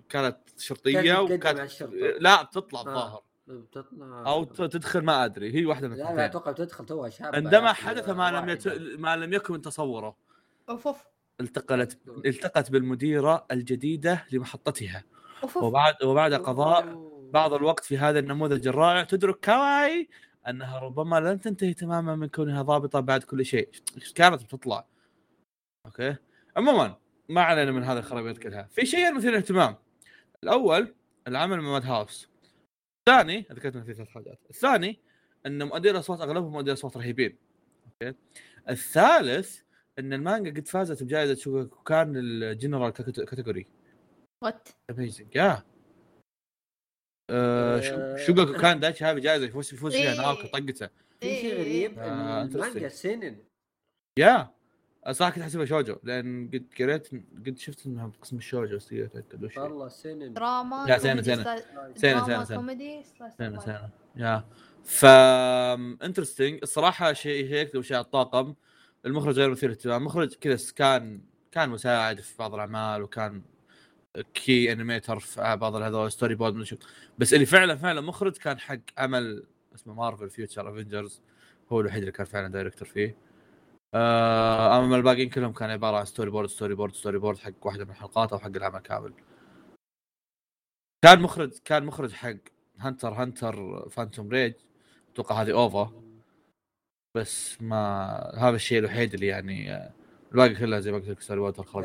[0.09, 1.83] كانت شرطية وكانت.
[2.19, 2.83] لا بتطلع آه.
[2.83, 3.21] الظاهر.
[3.47, 4.23] بتطلع.
[4.27, 8.09] أو تدخل ما أدري هي واحدة من لا لا أتوقع تدخل توها شابة عندما حدث
[8.09, 8.67] ما لم يت...
[8.99, 10.15] ما لم يكن من تصوره.
[10.69, 11.03] أوف أوف.
[11.41, 15.03] التقلت التقت بالمديرة الجديدة لمحطتها.
[15.55, 17.07] وبعد وبعد قضاء.
[17.33, 20.09] بعض الوقت في هذا النموذج الرائع تدرك كواي
[20.47, 23.69] أنها ربما لن تنتهي تماما من كونها ضابطة بعد كل شيء.
[24.15, 24.87] كانت بتطلع؟
[25.85, 26.15] okay.
[26.57, 26.97] عموما
[27.29, 28.67] ما علينا من هذه الخرابيط كلها.
[28.71, 29.75] في شيئين مثير اهتمام
[30.43, 30.95] الأول
[31.27, 32.29] العمل من Madhouse.
[33.09, 34.39] الثاني ذكرت في ثلاث حاجات.
[34.49, 34.99] الثاني
[35.45, 37.37] إن مؤدي الأصوات أغلبهم مؤدي اصوات رهيبين.
[37.85, 38.17] أوكي.
[38.69, 39.59] الثالث
[39.99, 43.67] إن المانجا قد فازت بجائزة شوكان الجنرال كاتيجوري.
[44.43, 45.63] وات اميزنج يا
[47.29, 48.15] آه، شو- آه.
[48.17, 50.17] شوغوكو كان دايتشي هذه جائزة يفوز يفوز فيها إيه.
[50.21, 50.89] ناوكي طقته
[51.21, 52.91] في شيء غريب آه، المانجا interesting.
[52.93, 53.37] سنن
[54.19, 54.51] يا
[55.11, 57.07] صراحة كنت أحسبها شوجو لأن قد قريت
[57.45, 59.57] قد شفت إنها بقسم الشوجو بس تقدر اتاكد وش.
[59.57, 61.55] والله سينن دراما لا، سينن، دراما،
[61.95, 62.57] سينن، سينن.
[62.57, 63.03] comedy
[63.39, 63.63] life.
[63.63, 64.45] سينن يا
[64.83, 65.05] ف
[66.03, 68.55] interesting الصراحة شيء شيء يكتب اشياء الطاقم
[69.05, 71.21] المخرج غير مثير اهتمام مخرج كذا كان
[71.51, 73.41] كان مساعد في بعض الأعمال وكان
[74.33, 76.77] key animator في بعض هذول storyboard
[77.19, 79.43] بس اللي فعلا فعلا مخرج كان حق عمل
[79.75, 81.21] اسمه Marvel Future Avengers
[81.71, 83.15] هو الوحيد اللي كان فعلا director فيه.
[83.93, 88.39] آه، اما الباقيين كلهم كان عبارة عن storyboard storyboard storyboard حق واحدة من الحلقات أو
[88.39, 89.13] حق العمل كامل.
[91.03, 92.35] كان مخرج كان مخرج حق
[92.79, 94.53] Hunter Hunter Phantom Rouge
[95.13, 95.91] أتوقع هذه OVA
[97.15, 97.77] بس ما
[98.37, 99.93] هذا الشيء الوحيد اللي يعني آه،
[100.31, 101.21] الباقي كلها زي ما قلت لك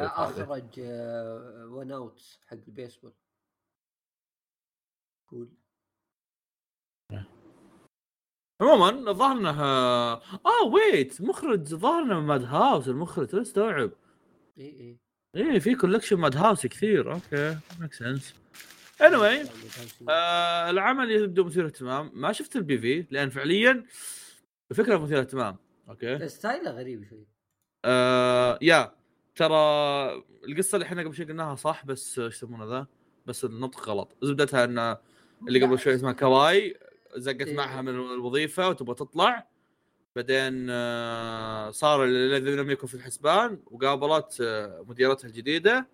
[0.03, 3.13] لا هذه اخرج آه، One Outs حق البيسبول.
[5.27, 5.49] cool
[8.61, 13.91] عموما الظاهر انه آه wait مخرج ظهرنا من Madhouse المخرج لا استوعب؟
[14.59, 14.99] إي إي.
[15.37, 18.35] إيه في collection Madhouse كثير okay make sense
[19.01, 19.49] anyway
[20.11, 22.11] آه العمل يبدو مثير اهتمام.
[22.15, 23.87] ما شفت ال PV لأن فعليا
[24.71, 25.57] الفكرة مثير اهتمام
[25.89, 26.29] okay.
[26.29, 27.32] style ه غريب شوي.
[27.85, 28.95] آه يا
[29.37, 29.55] ترى
[30.49, 32.87] القصة اللي إحنا قبل شوي قلناها صح بس إيش يسمونه ذا؟
[33.27, 34.17] بس النطق غلط.
[34.23, 34.97] زبدتها إن
[35.49, 36.79] اللي قبل شوي اسمها كواي
[37.17, 37.57] زقت إيه.
[37.57, 39.47] معها من الوظيفة وتبغى تطلع.
[40.17, 45.87] بعدين آه، صار الذي لم يكن في الحسبان وقابلت آه، مديرتها الجديدة.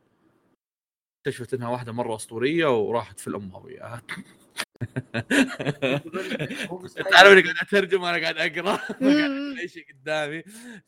[1.20, 4.03] اكتشفت إنها واحدة مرة أسطورية وراحت في الامها وياها
[7.10, 8.80] تعرف إني قاعد أترجم وأنا قاعد أقرأ.
[9.60, 10.42] أي شيء قدامي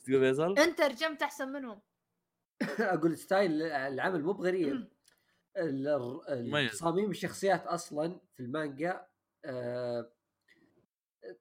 [0.05, 1.81] تقول فيصل؟ أنت ترجمت أحسن منهم
[2.81, 4.89] أقول ستايل العمل مو بغريب.
[6.69, 9.07] تصاميم الشخصيات أصلا في المانجا
[9.45, 10.13] آه،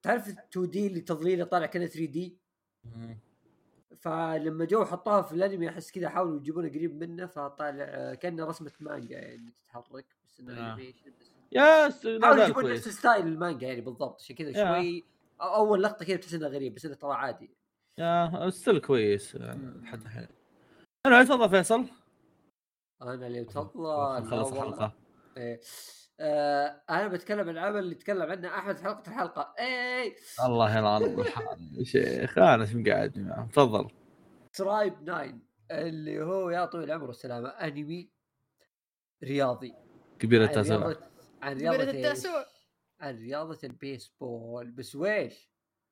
[0.01, 2.39] تعرف ال 2 D اللي تظليله طالع كأنه 3 D
[3.99, 8.71] فلما جو حطوها في الأنمي أحس كذا حاولوا يجيبونه قريب منه فطالع آه، كأنه رسمة
[8.79, 10.75] مانجا يعني تتحرك بس إنه آه.
[11.51, 14.53] yes حاولوا يجيبون نفس style المانجا يعني بالضبط عشان كذا.
[14.53, 15.05] شوي
[15.41, 17.49] أول لقطة كذا تحس انه غريب بس إنه ترى عادي.
[17.97, 19.35] يا style كويس.
[19.35, 20.27] لحد الحين
[21.05, 21.85] أنا تفضل فيصل؟
[23.01, 24.93] أنا اللي تفضل خلص الحلقة.
[25.37, 25.59] إيه.
[26.19, 29.55] آه أنا بتكلم عن العمل اللي تكلم عنه احمد في حلقة الحلقة.
[29.59, 30.15] إيه.
[30.45, 31.25] الله يلعن
[31.73, 32.75] يا شيخ أنا إيش
[33.17, 33.87] معه تفضل.
[34.53, 35.33] ترايب 9
[35.71, 38.09] اللي هو يا طويل العمر والسلامة أنمي
[39.23, 39.73] رياضي.
[40.19, 40.93] كبير عن التاسع
[41.41, 42.45] عن؟ التاسع
[42.99, 44.71] عن رياضه البيسبول.
[44.71, 45.49] بس ويش؟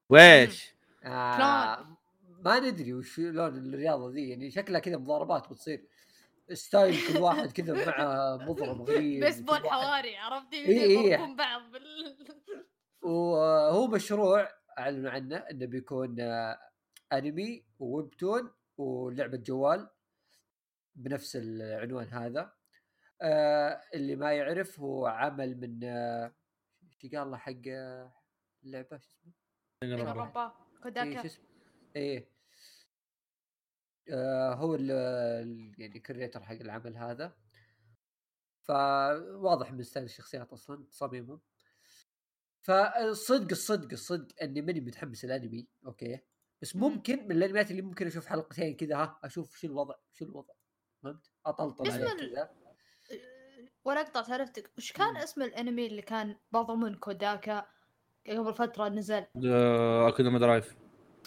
[0.10, 1.98] ويش؟ آه
[2.46, 5.88] ما ندري وش لون الرياضة ذي يعني شكلها كذا مضاربات بتصير
[6.54, 11.14] style كل واحد كذا مع مضرب غريب بيسبول حواري عرفت؟ إيه، إيه.
[11.14, 12.18] يضربون بعض بال
[13.12, 16.60] وهو مشروع أعلنوا عنه إنه بيكون آه،
[17.14, 19.90] أنمي و webtoon ولعبة جوال
[20.96, 22.57] بنفس العنوان هذا.
[23.22, 26.36] آه، اللي ما يعرف هو عمل من آه،
[27.04, 28.14] إيش قال له حق آه،
[28.64, 29.34] اللعبة شو اسمه؟
[30.14, 31.22] ربا إيه كوداكا.
[31.22, 31.46] شو اسمه؟
[31.96, 32.30] إيه.
[34.10, 37.38] آه هو ال- يعني creator حق العمل هذا.
[38.62, 41.42] فواضح من style الشخصيات أصلا تصاميمهم
[42.62, 46.20] فالصدق الصدق الصدق إني ماني متحمس الانمي okay؟
[46.62, 46.84] بس مم.
[46.84, 50.54] ممكن من الأنميات اللي ممكن أشوف حلقتين كذا ها أشوف شو الوضع شو الوضع.
[51.04, 52.67] فهمت؟ أطلطل اسم عليه كذا.
[53.88, 55.17] ولا أقطع سالفتك وش كان مم.
[55.17, 57.65] اسم الأنمي اللي كان بضمن كوداكا
[58.28, 60.76] قبل فترة نزل؟ Akudama Drive.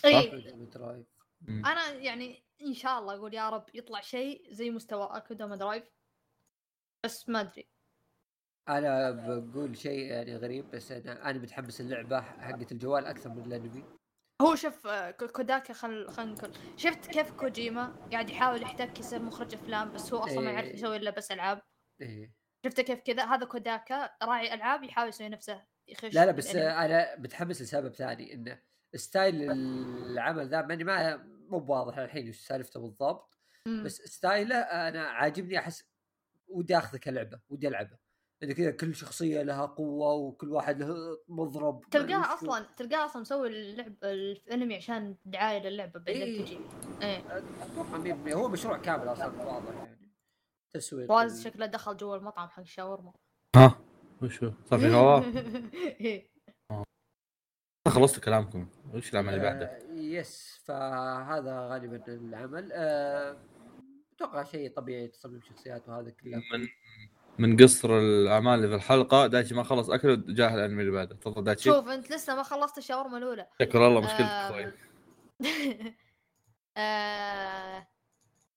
[0.05, 0.41] إي.
[0.75, 1.07] Drive.
[1.49, 5.85] أنا يعني إن شاء الله أقول يا رب يطلع شيء زي مستوى Akudama Drive
[7.05, 7.69] بس ما أدري.
[8.69, 13.85] أنا بقول شيء يعني غريب بس أنا أنا متحمس اللعبة حقت الجوال أكثر من الأنمي.
[14.43, 19.23] هو شوف آه، كو- كوداكا خل خلينا نقول شفت كيف كوجيما قاعد يحاول يحتك يصير
[19.23, 20.75] مخرج أفلام بس هو أصلا ما يعرف إيه.
[20.75, 21.63] يسوي إلا بس ألعاب؟
[22.01, 22.40] إيه.
[22.65, 26.85] شفت كيف كذا هذا كوداكا راعي ألعاب يحاول يسوي نفسه يخش لا لا بس بالأنمي.
[26.85, 28.59] أنا متحمس لسبب ثاني انه
[28.95, 31.17] style العمل ذا ماني ما
[31.49, 33.85] مو بواضح الحين وش سالفته بالضبط مم.
[33.85, 35.85] بس style ه أنا عاجبني أحس
[36.49, 37.99] ودي آخذه كلعبة ودي ألعبه
[38.43, 42.35] إنه كذا كل شخصية لها قوة وكل واحد له مضرب ما تلقاه أدري وشو.
[42.35, 46.45] أصلا تلقاه أصلا مسوي اللعب الأنمي عشان دعاية للعبة بين إيه.
[46.45, 46.59] تجي
[47.03, 50.00] إيه أتوقع هو مشروع كامل أصلا واضح يعني
[50.73, 53.13] تسويق فواز شكله دخل جوا المطعم حق الشاورما.
[53.57, 53.81] ها؟
[54.23, 55.25] وشو صار في هواء.
[57.89, 58.69] خلصت كلامكم.
[58.95, 62.71] وش العمل اللي بعده؟ آه، يس فهذا غالبا العمل.
[62.73, 63.37] آه،
[64.17, 66.37] أتوقع شيء طبيعي تصميم شخصيات وهذا كله.
[66.53, 66.69] من
[67.39, 71.15] من قصر الأعمال اللي في الحلقة دايتشي ما خلص اكل جاء الانمي اللي بعده.
[71.15, 71.71] تفضل دايتشي.
[71.71, 73.47] شوف أنت لسه ما خلصت الشاورما الأولى.
[73.63, 74.73] شكرا الله مشكلتك آه، أخوي
[76.77, 77.87] آه،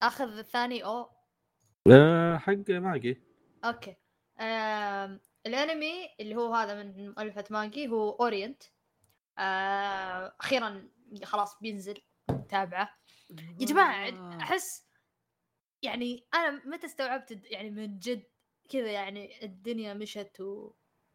[0.02, 1.10] أخذ الثاني أو
[1.90, 3.22] آه، حق Magi.
[3.64, 3.96] Okay.
[4.40, 8.62] آم، الأنمي اللي هو هذا من مؤلفة Magi هو Orient.
[9.38, 10.88] آه، أخيرا
[11.24, 12.00] خلاص بينزل
[12.48, 12.98] تابعه
[13.60, 14.38] يا جماعة آه.
[14.40, 14.86] أحس
[15.82, 18.24] يعني أنا متى استوعبت يعني من جد
[18.68, 20.72] كذا يعني الدنيا مشت و...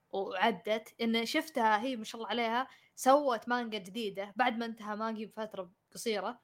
[0.09, 1.01] وعدت.
[1.01, 4.33] إن شفتها هي ما شاء الله عليها سوت مانجا جديدة.
[4.35, 6.41] بعد ما انتهى مانجي بفترة قصيرة.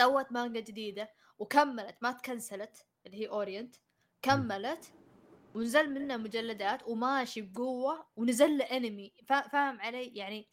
[0.00, 2.86] سوت مانجا جديدة وكملت ما تكنسلت.
[3.06, 3.76] اللي هي أورينت
[4.22, 4.92] كملت
[5.54, 10.48] ونزل منها مجلدات وماشي بقوة ونزل له انمي فا- فاهم علي؟ يعني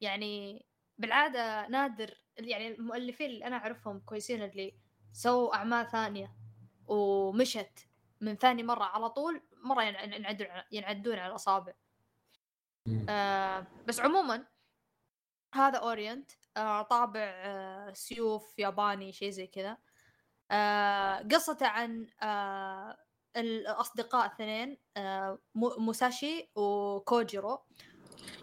[0.00, 0.66] يعني
[0.98, 4.74] بالعادة نادر يعني المؤلفين اللي أنا أعرفهم كويسين اللي
[5.12, 6.36] سووا أعمال ثانية
[6.86, 7.78] ومشت
[8.20, 11.72] من ثاني مرة على طول مرة ين- ينعدون ينعدون على الأصابع.
[13.08, 14.46] آه بس عموما
[15.54, 19.78] هذا أورينت آه طابع آه سيوف ياباني شيء زي كذا.
[20.50, 22.96] آه قصته عن آه
[23.36, 27.58] الأصدقاء اثنين آه مو- موساشي وكوجيرو.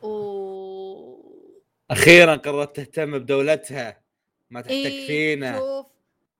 [0.01, 4.01] و أخيرا قررت تهتم بدولتها.
[4.49, 5.85] ما تحتك إيه، فينا شوف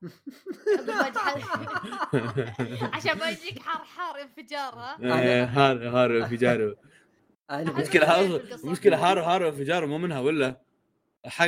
[2.94, 6.76] عشان ما يجيك حار حار انفجار ها إيه، هارو هارو انفجاره.
[7.50, 8.26] أنا أحس المشكلة.
[8.64, 10.60] المشكلة هارو هارو انفجاره مو منها ولا؟
[11.26, 11.46] حق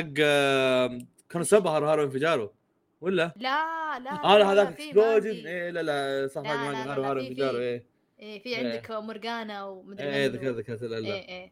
[1.29, 2.53] كانوا سبا هارو هارو انفجاره.
[3.01, 5.47] ولا؟ لا لا آه لا لا، هذاك اكسبلوجن.
[5.47, 7.59] إيه لا لا صح لا، حق لا، ماجي لا، هارو لا، هارو في.
[7.59, 7.85] إيه.
[8.19, 8.67] إيه في إيه.
[8.67, 11.13] عندك مورجانا ومدري إيه ذكرت ذكرت لا لا.
[11.13, 11.51] إيه إيه.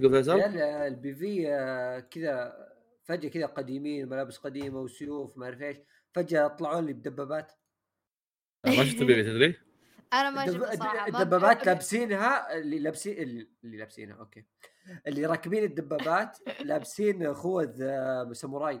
[0.00, 0.38] قول فيصل.
[0.38, 2.56] لا البي في آه، كذا
[3.04, 5.76] فجأة كذا قديمين ملابس قديمة وسيوف ما أعرف إيش
[6.12, 7.52] فجأة طلعوا لي بدبابات.
[8.66, 9.54] ما شفت بيبي تدري؟
[10.12, 14.44] أنا ما شفت صراحة الدبابات لابسينها اللي لابسين اللي اللي لابسينها okay.
[15.06, 18.80] اللي راكبين الدبابات لابسين خوذ آه، ساموراي.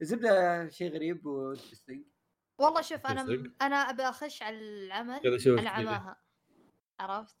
[0.00, 2.04] زبده شيء غريب و interesting
[2.58, 5.20] والله شوف أنا؟ أنا ابى أخش على العمل
[5.68, 6.22] عماها
[7.00, 7.36] عرفت؟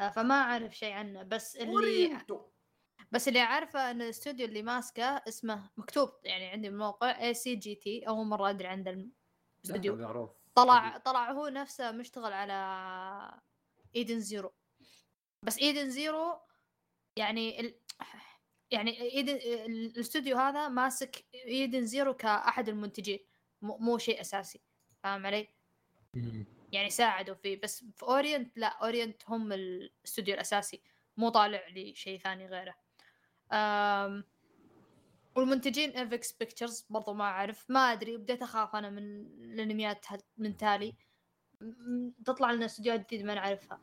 [0.00, 1.22] آه، فما أعرف شيء عنه.
[1.22, 2.50] بس اللي Orient.
[3.12, 8.50] بس اللي عارفه إن الاستوديو اللي ماسكه اسمه مكتوب يعني عندي بالموقع A.C.G.T أول مرة
[8.50, 9.10] أدري عن
[9.64, 9.96] الاستوديو.
[10.54, 13.40] طلع طلع هو نفسه مشتغل على
[13.96, 14.52] Edens Zero
[15.46, 16.40] بس Edens Zero
[17.16, 17.74] يعني ال...
[18.70, 23.18] يعني Edens ال- الاستوديو هذا ماسك Edens Zero كأحد المنتجين
[23.62, 24.60] مو, شيء أساسي
[25.02, 25.48] فاهم علي؟
[26.72, 30.82] يعني ساعدوا فيه بس في Orient لا Orient هم الاستوديو الأساسي
[31.16, 32.74] مو طالع لي شيء ثاني غيره.
[33.52, 34.24] أم
[35.34, 38.98] والمنتجين Avex Pictures برضو ما أعرف ما أدري بديت أخاف أنا من
[39.44, 40.06] الأنميات
[40.38, 40.94] من تالي.
[42.24, 43.80] تطلع لنا استديوهات جديدة ما نعرفها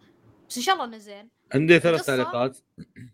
[0.49, 1.29] بس إن شاء الله إنه زين.
[1.53, 2.57] عندي ثلاث تعليقات.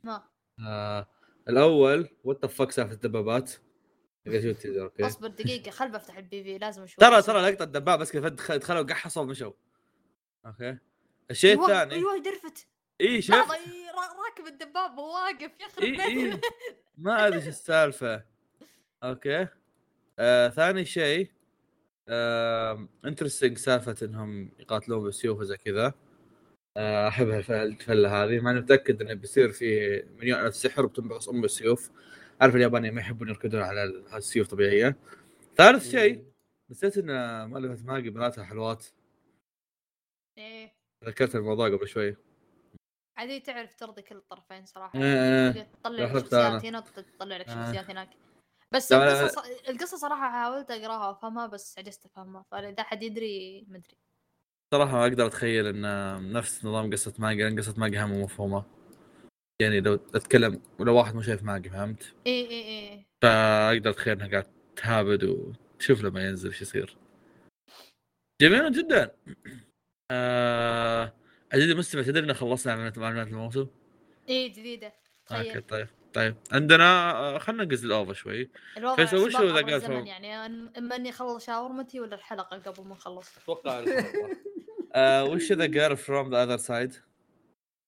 [0.04, 0.24] ما.
[0.60, 1.08] آه
[1.50, 3.52] الأول what the fuck سالفة الدبابات؟
[5.02, 7.00] اصبر دقيقة خل بفتح ال PV لازم أشوف.
[7.00, 9.52] ترى ترى لقطة دبابه بس كذا دخل- دخلوا قحصوا ومشوا.
[10.46, 10.78] Okay
[11.32, 11.94] الشيء الثاني.
[11.96, 12.68] أيوه Drift.
[13.02, 16.40] إي شفت راكب الدباب وواقف يخرب بيت إي.
[16.98, 18.24] ما أدري إيش السالفة.
[19.04, 19.48] Okay
[20.20, 21.32] آه ثاني شيء
[22.08, 25.94] آه interesting سالفة إنهم يقاتلون بالسيوف وزي كذا.
[26.78, 28.40] أحب هالف- الفله هذه.
[28.40, 31.92] ماني متأكد إنه بيصير في مليون ألف سحر وبتنبغص أم بالسيوف
[32.42, 34.96] عارف اليابانيين ما يحبون يركضون على ال- على السيوف طبيعيه
[35.58, 36.26] ثالث شيء
[36.72, 38.86] نسيت إن مؤلفه Magi بناتها حلوات
[40.38, 40.74] إيه.
[41.06, 42.16] ذكرت الموضوع قبل شوي.
[43.18, 45.00] عادي تعرف ترضي كل الطرفين صراحة.
[45.00, 46.70] إيه، تقدر تطلع لك شخصيات أنا.
[46.70, 47.66] هنا وتطلع لك آه.
[47.66, 48.10] شخصيات هناك.
[48.72, 52.46] بس القصة القصة صراحة حاولت أقراها وأفهمها بس عجزت أفهمها.
[52.52, 53.98] فإذا احد يدري ما أدري.
[54.74, 58.66] صراحة ما أقدر أتخيل إن نفس نظام قصة ماجي لأن قصة ماجي هم مفهومة.
[59.62, 64.28] يعني لو أتكلم ولو واحد مو شايف ماجي فهمت؟ اي اي اي فأقدر أتخيل إنها
[64.28, 66.98] قاعد تهابد وتشوف لما ينزل إيش يصير.
[68.42, 69.12] جميل جدا.
[70.12, 71.14] آه...
[71.54, 73.68] عزيزي المستمع تدري ان خلصنا اعلانات معلومات الموسم؟
[74.30, 74.94] اي جديدة.
[75.32, 76.36] Okay تخيل طيب طيب.
[76.52, 78.50] عندنا آه، خلينا ننقز ال OVA شوي.
[78.78, 80.36] الوضع فيصل، وش هو ذا قال؟ يعني
[80.78, 83.84] إما إني أخلص شاورمتي ولا الحلقة قبل ما نخلص أتوقع
[84.98, 86.94] وش The Girl from the Other Side؟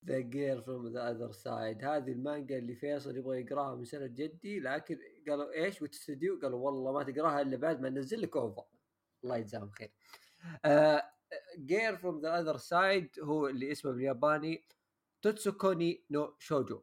[0.06, 4.60] The Girl from the Other Side هذه المانجا اللي فيصل يبغى يقراها من سنة جدي
[4.60, 8.66] لكن قالوا إيش؟ Wit Studio قالوا والله ما تقراها إلا بعد ما ننزل لك OVA
[9.24, 9.92] الله يجزاهم خير.
[11.58, 14.64] Girl from the Other Side هو اللي اسمه بالياباني
[15.22, 16.82] とつくにの少女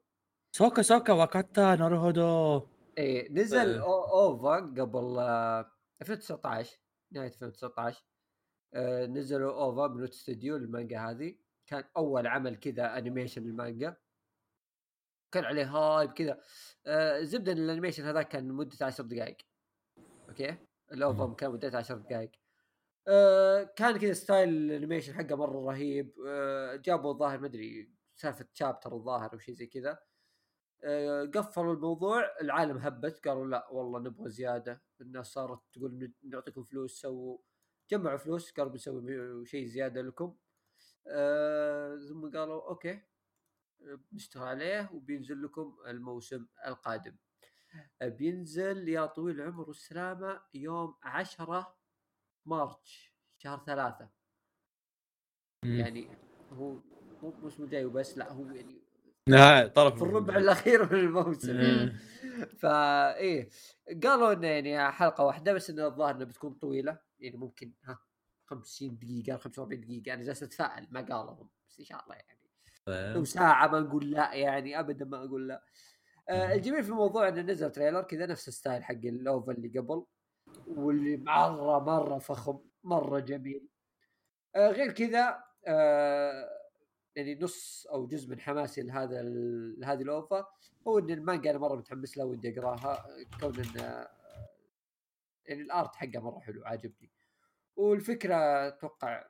[0.57, 2.63] そっか そっか 分かった なるほど.
[2.99, 3.83] إيه نزل إيه.
[4.13, 6.79] OVA قبل آه، 2019
[7.13, 8.12] نهاية 2019 آه،
[8.75, 11.37] نزلوا OVA من Wit Studio المانجا هذه.
[11.67, 13.97] كان أول عمل كذا animation للمانجا.
[15.33, 16.41] كان عليه hype كذا.
[16.87, 19.37] آه زبده ان ال animation هذا كان مدته 10 دقائق.
[20.29, 20.57] Okay؟
[20.93, 21.35] ال OVA.
[21.35, 22.31] كان مدته 10 دقائق.
[23.09, 26.15] آه كان كذا style ال animation حقه مرة رهيب.
[26.27, 29.99] آه جابوا الظاهر ما أدري سالفة chapter الظاهر أو شيء زي كذا.
[30.85, 32.41] آه قفلوا الموضوع.
[32.41, 33.29] العالم هبت.
[33.29, 34.83] قالوا لا والله نبغى زيادة.
[35.01, 37.39] الناس صارت تقول نعطيكم فلوس سووا.
[37.91, 40.37] جمعوا فلوس قالوا بنسوي شيء زيادة لكم.
[41.07, 43.03] آه ثم قالوا okay
[44.13, 47.17] بنشتغل عليه وبينزل لكم الموسم القادم.
[48.03, 51.77] بينزل يا طويل العمر والسلامة يوم 10
[52.47, 54.11] مارتش شهر ثلاثة.
[55.65, 56.09] يعني
[56.53, 56.73] هو
[57.23, 58.83] مو موسم الجاي وبس لا هو يعني
[59.29, 61.57] نهاية طرف في الربع الأخير من الموسم.
[61.57, 61.99] مم.
[62.59, 63.51] فا إيه
[64.03, 66.99] قالوا إنه يعني حلقة واحدة بس انه الظاهر انها بتكون طويلة.
[67.23, 67.99] يعني ممكن ها
[68.45, 72.41] 50 دقيقة 45 دقيقة أنا جالس أتفائل ما قالهم بس إن شاء الله يعني
[72.87, 73.17] طيب.
[73.17, 75.65] لو ساعة ما نقول لا يعني ابدا ما أقول لا
[76.29, 76.55] آه.
[76.55, 80.05] الجميل في الموضوع إنه نزل trailer كذا نفس ال style حق ال OVA اللي قبل
[80.67, 83.69] واللي مرة مرة فخم مرة جميل
[84.57, 86.49] آه غير كذا آه
[87.17, 89.23] يعني نص أو جزء من حماسي لهذا
[89.79, 90.47] لهذه ال OVA
[90.89, 93.07] هو إن المانجا أنا مرة متحمس لها ودي أقراها
[93.41, 94.07] كون ان
[95.47, 97.11] يعني ال art حقه مرة حلو عاجبني.
[97.77, 99.29] والفكرة أتوقع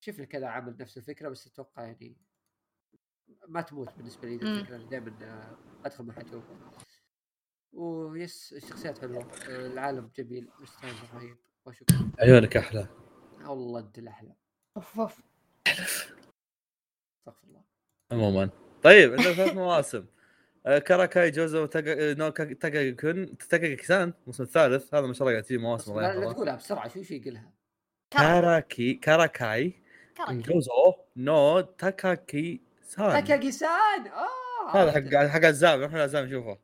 [0.00, 2.16] شفنا كذا عمل نفس الفكرة بس أتوقع يعني
[3.48, 4.34] ما تموت بالنسبة لي.
[4.34, 6.42] الفكرة دائما أدخل معها جو
[7.72, 9.30] ويس الشخصيات حلوة.
[9.48, 11.36] العالم جميل مستانس رهيب.
[11.66, 12.88] وشكرا عيونك أحلى.
[13.46, 14.36] والله أنت الأحلى.
[14.76, 15.20] أوف أوف.
[15.66, 17.64] استغفر الله.
[18.12, 18.50] عموما.
[18.82, 20.06] طيب عندنا ثلاث مواسم.
[20.64, 24.94] كاراكاي جوزو تاكا نو كا- تاكاكي كون تاكاكي كسان الموسم الثالث.
[24.94, 26.32] هذا ما شاء الله قاعد تجي مواسم لا, لا.
[26.32, 27.50] تقولها بسرعة شو شي قلها
[28.10, 29.82] كاراكي كاراكاي
[30.30, 36.58] جوزو نو تاكاكي سان تاكاغي سان آه هذا حق حق الزام إحنا الزام نشوفه؟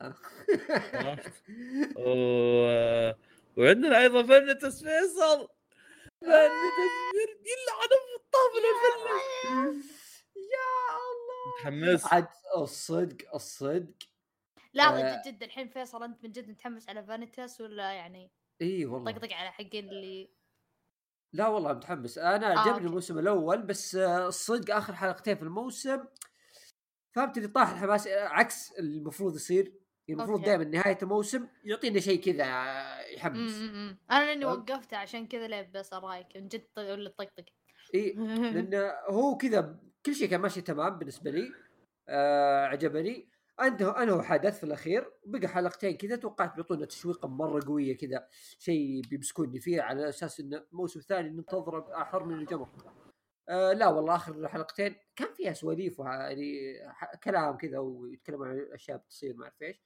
[1.96, 2.10] و...
[3.56, 5.48] وعندنا أيضا فانيتاس فيصل
[6.20, 6.94] فانيتاس
[7.50, 9.20] يلعن ابو الطابل الفني
[10.36, 11.09] يا الله!
[11.48, 13.94] متحمس عاد الصدق الصدق
[14.72, 15.22] لا آه.
[15.22, 18.30] جد جد الحين فيصل انت من جد متحمس على فانيتاس ولا يعني
[18.62, 20.30] إي والله طقطق على حقين اللي
[21.32, 22.86] لا والله متحمس أنا آه، عجبني أوكي.
[22.86, 26.04] الموسم الأول بس آه، الصدق آخر حلقتين في الموسم
[27.12, 30.50] فهمت اللي طاح الحماس آه، عكس اللي المفروض يصير المفروض أوكي.
[30.50, 35.48] دائما نهاية الموسم يعطينا شيء كذا آه، يحمس أمم أنا لأني فهمت؟ وقفت عشان كذا
[35.48, 37.44] ليه بسال رايك من جد ولا طقطق
[37.94, 38.12] إي
[38.52, 41.52] لأن هو كذا كل شيء كان ماشي تمام بالنسبة لي.
[42.08, 43.28] آه عجبني.
[43.60, 45.10] انه انه حدث في الأخير.
[45.26, 50.64] بقى حلقتين كذا توقعت بيعطونا تشويقة مرة قوية كذا شيء بيمسكوني فيه على أساس انه
[50.72, 52.68] موسم ثاني ننتظره أحر من الجمر
[53.48, 56.74] آه لا والله آخر حلقتين كان فيها سواليف يعني
[57.24, 59.82] كلام كذا ويتكلموا عن أشياء بتصير ما أعرف إيش.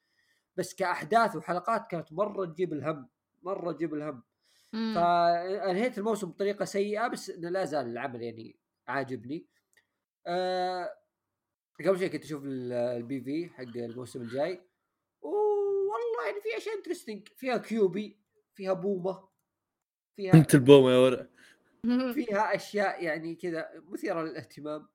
[0.57, 3.09] بس كأحداث وحلقات كانت مرة تجيب الهم.
[3.43, 4.23] مرة تجيب الهم.
[4.73, 8.57] فأنهيت الموسم بطريقة سيئة بس إنه لا زال العمل يعني
[8.89, 9.47] عاجبني.
[10.27, 10.99] أه
[11.87, 14.61] قبل شيء كنت أشوف ال- البي في حق الموسم الجاي
[15.23, 18.19] والله يعني في اشياء interesting فيها كيوبي
[18.55, 19.29] فيها بومة
[20.17, 21.27] فيها أنت البومة يا ورع
[22.15, 24.89] فيها أشياء يعني كذا مثيرة للاهتمام.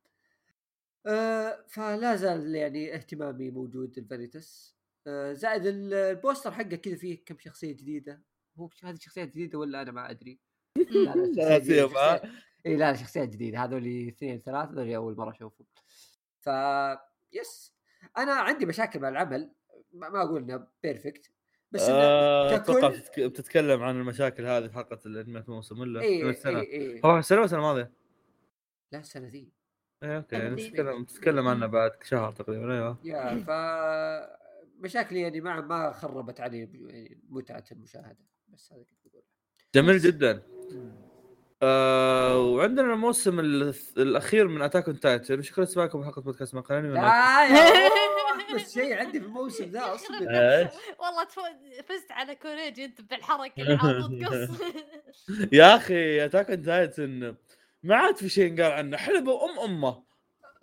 [1.05, 4.75] أه فلا زال يعني اهتمامي موجود الفانيتاس
[5.07, 8.21] أه زائد ال- ال poster حقه كذا فيه كم شخصية جديدة.
[8.55, 10.39] هو هذه شخصيات جديدة ولا أنا ما أدري؟
[11.05, 15.67] لا لا اي لا شخصيات جديدة هذول اثنين ثلاثة هذول أول مرة أشوفهم.
[16.39, 16.47] ف
[17.33, 17.73] yes
[18.17, 19.51] أنا عندي مشاكل مع العمل
[19.93, 21.31] ما أقول إنه perfect
[21.71, 26.01] بس إنه آه، ككل- أتوقع بتتك- بتتكلم عن المشاكل هذه في حلقة الانمي الموسم ولا
[26.01, 27.91] اي من السنة اي هو السنة ولا السنة الماضية؟
[28.91, 29.49] لا السنة ذي
[30.03, 32.97] إيه أوكي أنا يعني تتكلم تتكلم عنه بعد شهر تقريبا أيوه.
[33.03, 33.49] يا ف
[34.79, 38.17] مشاكلي يعني ما ما خربت علي يعني متعة المشاهدة
[38.47, 39.23] بس هذا كنت بقول
[39.75, 40.43] جميل جدا.
[41.63, 46.55] آه وعندنا الموسم ال- الأخير من اتاك اون تايتن شكرا لسماعكم بحلقه بودكاست.
[46.55, 47.01] مقالني من لا
[47.45, 51.25] يا روح، بس شيء عندي في الموسم ذا اصبر إيش؟ والله
[51.85, 54.49] فزت على كوريجي أنت بالحركة اللي قص
[55.53, 57.35] يا أخي اتاك اون تايتن
[57.83, 58.97] ما عاد في شيء قال عنه.
[58.97, 60.03] حلبة وام أمه.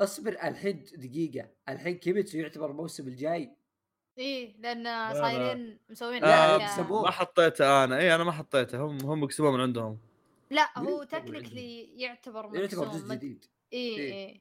[0.01, 1.49] أصبر الحين دقيقة.
[1.68, 3.51] الحين كيميتسو يعتبر الموسم الجاي.
[4.18, 5.14] إيه لأن لا.
[5.14, 6.20] صايرين مسوين
[6.59, 7.03] بيسموه.
[7.03, 7.99] ما حطيته أنا.
[7.99, 8.78] اي أنا ما حطيته.
[8.78, 9.99] هم هم يكسبوه من عندهم.
[10.51, 13.99] لا هو؟ technically يعتبر يعتبر جزء جديد إيه.
[13.99, 14.40] إيه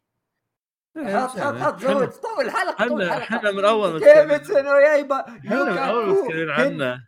[0.98, 3.38] حط حط حط زود طول الحلقة طول إحنا الحلقة.
[3.38, 7.04] إحنا من أول ما تكلمنا- كيميتسو نو يايبا إحنا من أول ما تتكلمون عنه.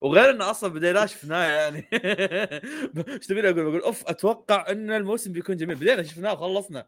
[0.00, 1.88] وغير إنه أصلا بدينا شفناه يعني.
[3.08, 5.76] إيش تبيني أقول؟ بقول أوف أتوقع إن الموسم بيكون جميل.
[5.76, 6.86] بدينا شفناه وخلصنا.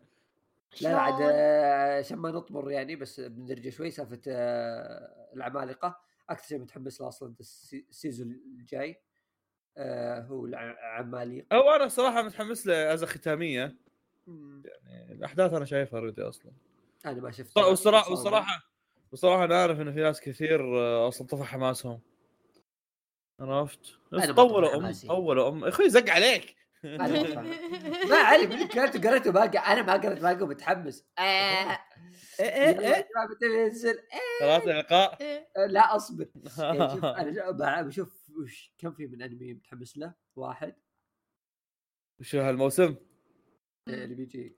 [0.80, 1.22] لا لا عاد
[2.04, 6.00] عشان ما نطمر يعني بس بندرجه شوي سالفة آه، العمالقة.
[6.30, 8.28] أكثر شيء متحمس له أصلا ال sea- ال season
[8.58, 9.00] الجاي.
[9.76, 13.76] آه، هو العماليق أو أنا صراحة متحمس له as ختامية.
[14.26, 16.52] يعني الأحداث أنا شايفها already أصلا.
[17.06, 18.62] أنا ما شفت والصراحه والصراحه
[19.10, 22.00] والصراحه أنا عارف انه في ناس كثير آه، أصلا طفى حماسهم.
[23.40, 24.92] عرفت؟ بس طولوا ام.
[24.92, 26.56] طولوا ام أخوي زق عليك.
[26.84, 31.04] ما علي من قريته قريته باقي أنا ما قريت باقي ومتحمس.
[31.18, 31.22] آه.
[31.22, 31.78] إيه
[32.40, 33.08] إيه إيه.
[33.12, 33.98] جماعة متى بينزل
[34.40, 35.48] ثلاثة لقاء إيه.
[35.56, 36.26] آه، لا أصبر.
[36.58, 40.74] يعني أنا بشوف وش كم في من أنمي متحمس له؟ واحد.
[42.20, 42.96] شو هالموسم؟
[43.88, 44.56] آه، اللي بيجي.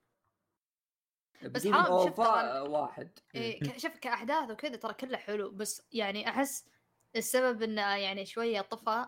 [1.44, 3.10] بس حرام، آه، واحد.
[3.34, 6.68] إيه، ك- شوف كأحداث وكذا ترى كله حلو بس يعني أحس
[7.16, 9.06] السبب إنه يعني شوية طفى.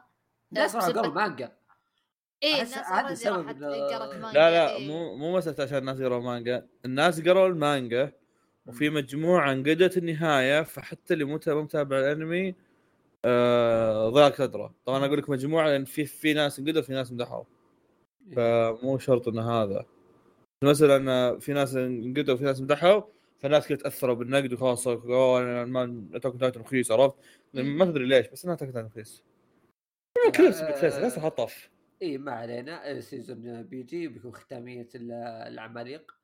[0.51, 1.57] لا صراحة قالوا مانجا.
[2.43, 4.89] إيه الناس هذا السبب راحت إنه- قرت مانجا لا لا إيه.
[4.89, 6.69] مو مو مسألة عشان الناس يقروا مانجا.
[6.85, 8.13] الناس قروا المانجا
[8.67, 12.55] وفي مجموعة انقدت النهاية فحتى اللي مو مو متابع الأنمي
[13.27, 17.13] آه ضاق صدره طبعا أنا أقول لك مجموعة لأن في في ناس انقدوا في ناس
[17.13, 17.45] مدحوا
[18.37, 19.87] فمو شرط انه هذا.
[20.65, 23.03] مثلا في ناس انقدوا وفي ناس مدحوا
[23.39, 27.15] فالناس كده تأثروا بالنقد وخلاص اوه أنا ما Attack Titan رخيص عرفت؟
[27.55, 29.23] ما تدري ليش بس إنها Attack Titan رخيص
[30.37, 31.71] كل الناس طف
[32.03, 32.91] اي إيه، ما علينا.
[32.91, 35.13] السيزون بيجي بيكون ختامية ال-
[35.53, 36.17] العماليق.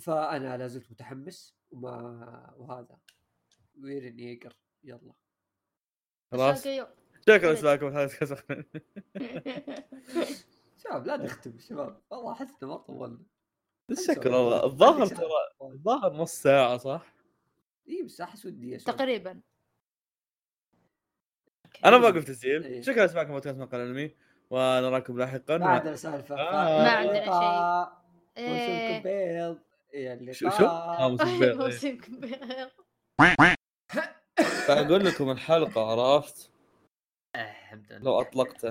[0.00, 2.96] فأنا لا زلت متحمس وما وهذا.
[3.82, 5.12] وير اني يقر يلا.
[6.32, 6.66] خلاص.
[7.28, 8.36] شكرا اسمعكم هذا كذا
[10.84, 13.18] شباب لا نختم شباب والله أحس ما طولنا
[14.06, 15.28] شكرا والله الظاهر ترى
[15.62, 17.14] الظاهر نص ساعة صح؟
[17.88, 19.40] إي بس أحس ودي تقريبا
[21.84, 22.82] أنا باقف تسجيل إيه.
[22.82, 24.14] شكرا اسمعكم بودكاست مقال انمي
[24.50, 26.82] ونراكم لاحقا ما عندنا سالفة آه.
[26.82, 27.98] ما عندنا شيء.
[28.36, 28.48] إيه.
[28.48, 29.58] موسمكم بيض
[29.94, 31.56] يا شو شو؟ آه، اللقاء موسم بيض،.
[31.62, 32.70] موسمكم بيض.
[34.66, 36.50] فأقول لكم الحلقة عرفت؟
[37.34, 37.98] آه، الحمد لله.
[38.04, 38.70] لو أطلقته.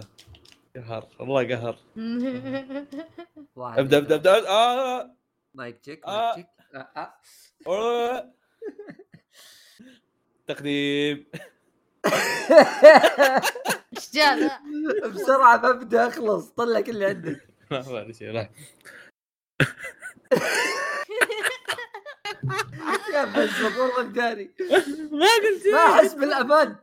[0.75, 1.77] قهر الله قهر.
[3.57, 4.49] ابدأ ابدأ ابدأ.
[4.49, 5.15] آه.
[5.53, 6.35] mic check آه.
[6.35, 6.47] مايك تشيك.
[6.75, 7.13] آه،
[7.67, 8.33] آه.
[10.47, 11.25] تقديم.
[13.97, 14.59] إيش جاء ذا؟
[15.07, 17.47] بسرعة ببدا أخلص طلع كل اللي عندك.
[17.71, 18.49] لا ما شيء لا.
[23.13, 23.25] يا
[25.11, 26.75] ما قلت ما أحس بالأمان.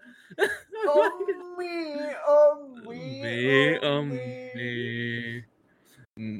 [0.97, 5.45] أمي أمي أمي أمي.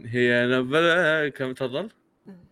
[0.07, 1.91] هي نبلة كم تفضل؟